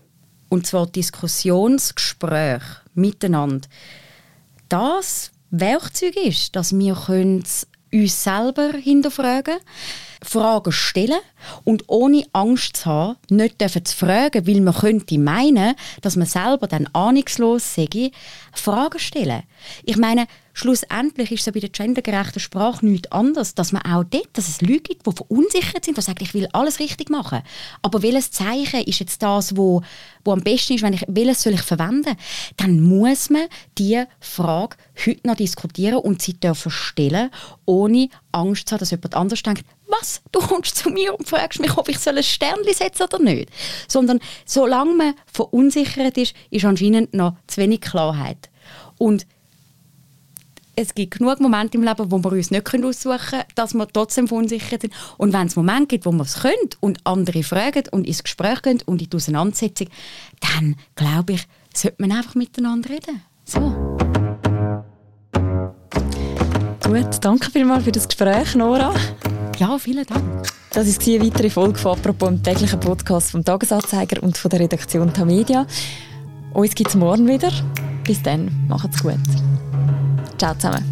und 0.48 0.66
zwar 0.66 0.88
Diskussionsgespräch 0.88 2.62
miteinander, 2.94 3.68
das 4.68 5.31
Werkzeug 5.52 6.16
ist, 6.16 6.56
dass 6.56 6.76
wir 6.76 6.96
uns 7.08 7.66
selber 8.06 8.72
hinterfragen 8.72 9.58
Fragen 10.22 10.72
stellen 10.72 11.20
und 11.64 11.84
ohne 11.88 12.24
Angst 12.32 12.78
zu 12.78 12.86
haben, 12.86 13.18
nicht 13.28 13.60
dürfen 13.60 13.84
zu 13.84 13.94
fragen, 13.94 14.46
weil 14.46 14.60
man 14.60 14.74
könnte 14.74 15.18
meinen, 15.18 15.74
dass 16.00 16.16
man 16.16 16.26
selber 16.26 16.68
dann 16.68 16.88
ahnungslos 16.92 17.74
sei, 17.74 18.12
Fragen 18.54 18.98
stellen. 18.98 19.42
Ich 19.84 19.96
meine, 19.96 20.26
schlussendlich 20.52 21.32
ist 21.32 21.46
es 21.46 21.52
bei 21.52 21.60
der 21.60 21.68
gendergerechten 21.68 22.40
Sprache 22.40 22.84
nichts 22.84 23.10
anderes, 23.12 23.54
dass 23.54 23.72
man 23.72 23.82
auch 23.82 24.04
dort, 24.04 24.28
dass 24.34 24.48
es 24.48 24.60
Leute 24.60 24.80
gibt, 24.80 25.06
die 25.06 25.12
verunsichert 25.12 25.84
sind, 25.84 25.96
die 25.96 26.02
sagen, 26.02 26.22
ich 26.22 26.34
will 26.34 26.48
alles 26.52 26.78
richtig 26.78 27.10
machen. 27.10 27.42
Aber 27.82 28.02
welches 28.02 28.30
Zeichen 28.30 28.82
ist 28.84 29.00
jetzt 29.00 29.22
das, 29.22 29.56
wo, 29.56 29.82
wo 30.24 30.32
am 30.32 30.42
besten 30.42 30.74
ist, 30.74 30.82
wenn 30.82 30.92
ich, 30.92 31.04
welches 31.08 31.42
soll 31.42 31.54
ich 31.54 31.62
verwenden? 31.62 32.16
Dann 32.56 32.80
muss 32.80 33.30
man 33.30 33.46
diese 33.78 34.08
Frage 34.20 34.76
heute 35.04 35.26
noch 35.26 35.36
diskutieren 35.36 35.98
und 35.98 36.22
sie 36.22 36.34
dürfen 36.34 36.70
stellen, 36.70 37.30
ohne 37.64 38.08
Angst 38.32 38.68
zu 38.68 38.74
haben, 38.74 38.80
dass 38.80 38.90
jemand 38.90 39.14
anders 39.14 39.42
denkt, 39.42 39.64
was, 39.86 40.22
du 40.32 40.40
kommst 40.40 40.76
zu 40.76 40.90
mir 40.90 41.14
und 41.18 41.28
fragst 41.28 41.60
mich, 41.60 41.76
ob 41.76 41.88
ich 41.88 42.06
ein 42.06 42.22
Sternchen 42.22 42.74
setzen 42.74 43.04
oder 43.04 43.18
nicht. 43.18 43.50
Sondern 43.88 44.20
solange 44.46 44.94
man 44.94 45.14
verunsichert 45.26 46.16
ist, 46.16 46.34
ist 46.50 46.64
anscheinend 46.64 47.14
noch 47.14 47.36
zu 47.46 47.60
wenig 47.60 47.82
Klarheit. 47.82 48.50
Und 48.98 49.26
es 50.74 50.94
gibt 50.94 51.18
genug 51.18 51.40
Momente 51.40 51.76
im 51.76 51.84
Leben, 51.84 52.10
wo 52.10 52.18
wir 52.18 52.32
uns 52.32 52.50
nicht 52.50 52.66
aussuchen 52.66 53.18
können, 53.18 53.42
dass 53.54 53.74
wir 53.74 53.86
trotzdem 53.88 54.28
verunsichert 54.28 54.82
sind. 54.82 54.94
Und 55.18 55.32
wenn 55.32 55.46
es 55.46 55.56
Momente 55.56 55.86
gibt, 55.88 56.06
wo 56.06 56.12
wir 56.12 56.22
es 56.22 56.40
können 56.40 56.54
und 56.80 56.98
andere 57.04 57.42
fragen 57.42 57.84
und 57.90 58.06
ins 58.06 58.22
Gespräch 58.22 58.62
gehen 58.62 58.80
und 58.86 59.02
in 59.02 59.10
die 59.10 59.16
Auseinandersetzung, 59.16 59.88
dann 60.40 60.76
glaube 60.94 61.34
ich, 61.34 61.46
sollte 61.74 62.00
man 62.00 62.12
einfach 62.12 62.34
miteinander 62.34 62.90
reden. 62.90 63.22
So. 63.44 63.60
Gut, 66.84 67.24
danke 67.24 67.50
vielmals 67.50 67.84
für 67.84 67.92
das 67.92 68.08
Gespräch, 68.08 68.54
Nora. 68.54 68.94
Ja, 69.58 69.78
vielen 69.78 70.06
Dank. 70.06 70.46
Das 70.72 70.86
ist 70.86 71.06
eine 71.06 71.24
weitere 71.24 71.50
Folge 71.50 71.78
von 71.78 71.98
«Apropos» 71.98 72.30
im 72.30 72.42
täglichen 72.42 72.80
Podcast 72.80 73.30
vom 73.30 73.44
«Tagesanzeiger» 73.44 74.22
und 74.22 74.38
von 74.38 74.50
der 74.50 74.60
Redaktion 74.60 75.12
Tamedia. 75.12 75.66
Uns 76.54 76.74
gibt 76.74 76.90
es 76.90 76.96
morgen 76.96 77.28
wieder. 77.28 77.50
Bis 78.04 78.22
dann, 78.22 78.50
macht's 78.68 79.02
gut. 79.02 79.18
Ciao 80.42 80.54
zusammen. 80.54 80.91